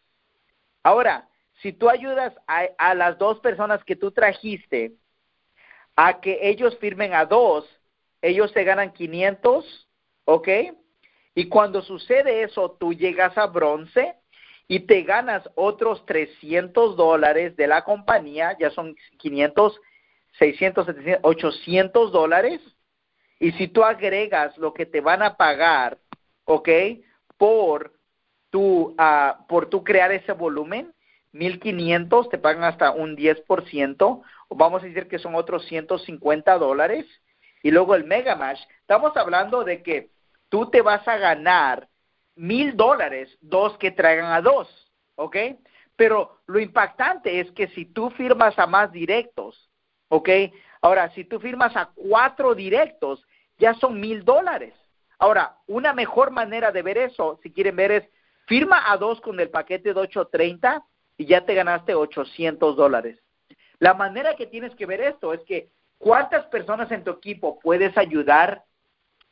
Ahora, 0.83 1.27
si 1.61 1.73
tú 1.73 1.89
ayudas 1.89 2.33
a, 2.47 2.67
a, 2.77 2.93
las 2.93 3.17
dos 3.17 3.39
personas 3.39 3.83
que 3.83 3.95
tú 3.95 4.11
trajiste 4.11 4.93
a 5.95 6.19
que 6.19 6.39
ellos 6.41 6.77
firmen 6.77 7.13
a 7.13 7.25
dos, 7.25 7.65
ellos 8.21 8.51
se 8.51 8.63
ganan 8.63 8.91
500, 8.91 9.87
¿ok? 10.25 10.47
Y 11.35 11.49
cuando 11.49 11.81
sucede 11.81 12.43
eso, 12.43 12.71
tú 12.79 12.93
llegas 12.93 13.37
a 13.37 13.47
bronce 13.47 14.15
y 14.67 14.81
te 14.81 15.03
ganas 15.03 15.47
otros 15.55 16.05
300 16.05 16.95
dólares 16.95 17.55
de 17.55 17.67
la 17.67 17.83
compañía, 17.83 18.57
ya 18.59 18.71
son 18.71 18.95
500, 19.17 19.79
600, 20.39 20.85
700, 20.85 21.19
800 21.23 22.11
dólares. 22.11 22.61
Y 23.45 23.51
si 23.51 23.67
tú 23.67 23.83
agregas 23.83 24.57
lo 24.57 24.73
que 24.73 24.87
te 24.87 25.01
van 25.01 25.21
a 25.21 25.37
pagar, 25.37 25.99
¿ok? 26.45 26.67
Por 27.37 27.93
tu, 28.49 28.95
uh, 28.97 29.45
por 29.47 29.69
tu 29.69 29.83
crear 29.83 30.11
ese 30.11 30.31
volumen, 30.31 30.91
1500, 31.31 32.29
te 32.29 32.39
pagan 32.39 32.63
hasta 32.63 32.89
un 32.89 33.15
10%, 33.15 34.23
o 34.47 34.55
vamos 34.55 34.81
a 34.81 34.87
decir 34.87 35.07
que 35.07 35.19
son 35.19 35.35
otros 35.35 35.63
150 35.67 36.57
dólares. 36.57 37.05
Y 37.61 37.69
luego 37.69 37.93
el 37.93 38.05
Mega 38.05 38.35
Match, 38.35 38.61
estamos 38.79 39.15
hablando 39.15 39.63
de 39.63 39.83
que 39.83 40.09
tú 40.49 40.71
te 40.71 40.81
vas 40.81 41.07
a 41.07 41.17
ganar 41.17 41.87
mil 42.35 42.75
dólares, 42.75 43.37
dos 43.41 43.77
que 43.77 43.91
traigan 43.91 44.31
a 44.31 44.41
dos, 44.41 44.91
¿ok? 45.17 45.37
Pero 45.95 46.39
lo 46.47 46.59
impactante 46.59 47.41
es 47.41 47.51
que 47.51 47.67
si 47.67 47.85
tú 47.85 48.09
firmas 48.09 48.57
a 48.57 48.65
más 48.65 48.91
directos, 48.91 49.69
¿ok? 50.07 50.29
Ahora, 50.81 51.11
si 51.11 51.25
tú 51.25 51.39
firmas 51.39 51.75
a 51.75 51.91
cuatro 51.93 52.55
directos, 52.55 53.23
ya 53.57 53.73
son 53.75 53.99
mil 53.99 54.23
dólares. 54.23 54.73
Ahora, 55.17 55.57
una 55.67 55.93
mejor 55.93 56.31
manera 56.31 56.71
de 56.71 56.81
ver 56.81 56.97
eso, 56.97 57.39
si 57.41 57.51
quieren 57.51 57.75
ver, 57.75 57.91
es 57.91 58.09
firma 58.47 58.91
a 58.91 58.97
dos 58.97 59.21
con 59.21 59.39
el 59.39 59.49
paquete 59.49 59.93
de 59.93 59.99
830 59.99 60.83
y 61.17 61.25
ya 61.25 61.45
te 61.45 61.53
ganaste 61.53 61.95
800 61.95 62.75
dólares. 62.75 63.19
La 63.79 63.93
manera 63.93 64.35
que 64.35 64.47
tienes 64.47 64.75
que 64.75 64.85
ver 64.85 65.01
esto 65.01 65.33
es 65.33 65.41
que 65.41 65.69
cuántas 65.97 66.45
personas 66.47 66.91
en 66.91 67.03
tu 67.03 67.11
equipo 67.11 67.59
puedes 67.59 67.97
ayudar 67.97 68.63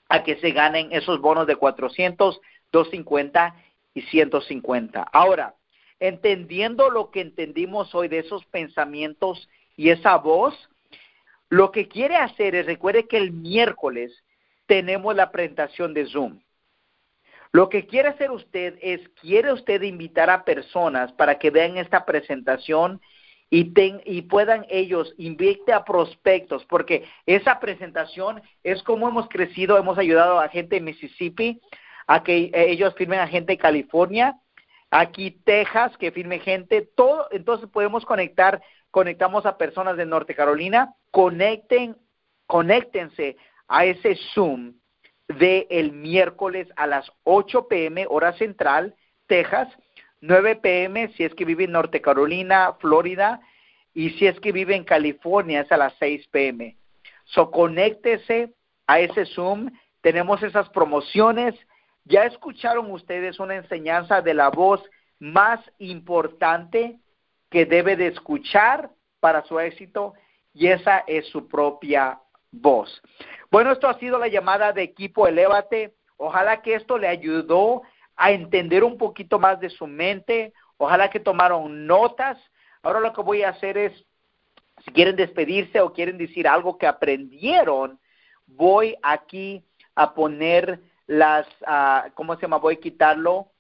a 0.10 0.24
que 0.24 0.38
se 0.38 0.52
ganen 0.52 0.92
esos 0.92 1.20
bonos 1.22 1.48
de 1.48 1.56
400, 1.56 2.40
250 2.72 3.56
y 3.94 4.02
150. 4.02 5.02
Ahora, 5.12 5.56
entendiendo 6.00 6.90
lo 6.90 7.12
que 7.12 7.22
entendimos 7.22 7.94
hoy 7.96 8.08
de 8.08 8.20
esos 8.20 8.46
pensamientos 8.46 9.50
y 9.76 9.90
esa 9.90 10.18
voz, 10.18 10.54
lo 11.54 11.72
que 11.72 11.88
quiere 11.88 12.16
hacer 12.16 12.56
es, 12.56 12.66
recuerde 12.66 13.08
que 13.08 13.18
el 13.18 13.32
miércoles 13.32 14.24
tenemos 14.66 15.16
la 15.16 15.32
presentación 15.32 15.93
de 15.93 16.08
Zoom. 16.08 16.39
Lo 17.51 17.70
que 17.70 17.86
quiere 17.86 18.10
hacer 18.10 18.32
usted 18.32 18.80
es, 18.82 19.08
quiere 19.22 19.54
usted 19.54 19.84
invitar 19.84 20.32
a 20.32 20.45
personas 20.45 21.12
para 21.12 21.38
que 21.38 21.51
vean 21.51 21.78
esta 21.78 22.06
presentación 22.06 23.01
y, 23.51 23.72
y 24.06 24.24
puedan 24.24 24.66
ellos, 24.68 25.14
invite 25.20 25.72
a 25.74 25.86
prospectos, 25.86 26.66
porque 26.66 27.08
esa 27.28 27.60
presentación 27.60 28.41
es 28.64 28.82
como 28.82 29.08
hemos 29.08 29.30
crecido, 29.30 29.78
hemos 29.78 29.99
ayudado 29.99 30.39
a 30.39 30.49
gente 30.49 30.78
en 30.78 30.86
Mississippi 30.86 31.62
a 32.08 32.24
que 32.24 32.49
ellos 32.51 32.95
firmen 32.95 33.20
a 33.20 33.28
gente 33.28 33.54
de 33.54 33.60
California, 33.60 34.39
aquí 34.89 35.30
Texas, 35.30 35.95
que 35.97 36.12
firme 36.12 36.39
gente, 36.39 36.82
todo, 36.95 37.28
entonces 37.30 37.70
podemos 37.70 38.06
conectar, 38.08 38.60
conectamos 38.89 39.45
a 39.45 39.60
personas 39.60 39.97
de 39.97 40.08
Norte 40.08 40.34
Carolina, 40.34 40.95
conecten, 41.14 41.95
conéctense 42.47 43.38
a 43.68 43.86
ese 43.86 44.18
Zoom 44.34 44.74
de 45.28 45.68
el 45.70 45.91
miércoles 45.91 46.68
a 46.76 46.88
las 46.88 47.09
8 47.24 47.68
pm, 47.68 48.07
hora 48.09 48.34
central, 48.34 48.95
Texas, 49.28 49.70
9 50.22 50.55
pm 50.55 51.14
si 51.14 51.24
es 51.24 51.36
que 51.36 51.45
vive 51.45 51.66
en 51.66 51.74
Norte 51.74 52.01
Carolina, 52.01 52.74
Florida, 52.80 53.41
y 53.93 54.09
si 54.11 54.26
es 54.26 54.39
que 54.39 54.51
vive 54.51 54.76
en 54.76 54.86
California 54.86 55.61
es 55.61 55.72
a 55.72 55.78
las 55.78 55.93
6 55.99 56.28
pm. 56.30 56.78
So, 57.26 57.51
conéctese 57.51 58.51
a 58.88 58.99
ese 58.99 59.28
Zoom, 59.28 59.70
tenemos 60.01 60.41
esas 60.41 60.68
promociones, 60.70 61.53
ya 62.05 62.24
escucharon 62.24 62.89
ustedes 62.91 63.39
una 63.39 63.55
enseñanza 63.55 64.24
de 64.24 64.34
la 64.34 64.49
voz 64.49 64.82
más 65.20 65.59
importante 65.78 66.97
que 67.51 67.68
debe 67.68 67.95
de 67.97 68.07
escuchar 68.07 68.89
para 69.20 69.43
su 69.43 69.59
éxito 69.59 70.16
y 70.54 70.68
esa 70.68 71.04
es 71.08 71.28
su 71.30 71.47
propia 71.47 72.20
voz. 72.51 73.01
Bueno, 73.51 73.72
esto 73.72 73.88
ha 73.88 73.99
sido 73.99 74.18
la 74.18 74.28
llamada 74.28 74.72
de 74.72 74.84
equipo 74.84 75.28
Elévate. 75.28 75.95
Ojalá 76.18 76.62
que 76.62 76.76
esto 76.76 76.97
le 76.97 77.08
ayudó 77.08 77.82
a 78.16 78.32
entender 78.32 78.84
un 78.84 78.97
poquito 78.97 79.39
más 79.39 79.60
de 79.60 79.70
su 79.70 79.88
mente. 79.88 80.54
Ojalá 80.78 81.10
que 81.10 81.20
tomaron 81.20 81.88
notas. 81.88 82.38
Ahora 82.84 82.99
lo 82.99 83.14
que 83.14 83.22
voy 83.22 83.43
a 83.43 83.49
hacer 83.49 83.78
es, 83.78 84.06
si 84.86 84.91
quieren 84.91 85.16
despedirse 85.16 85.82
o 85.82 85.93
quieren 85.93 86.18
decir 86.18 86.47
algo 86.47 86.78
que 86.78 86.88
aprendieron, 86.88 87.99
voy 88.45 88.95
aquí 89.01 89.64
a 89.95 90.14
poner 90.14 90.80
las, 91.08 91.47
uh, 91.62 92.12
¿cómo 92.16 92.36
se 92.36 92.41
llama? 92.41 92.58
Voy 92.58 92.76
a 92.76 92.80
quitarlo, 92.80 93.53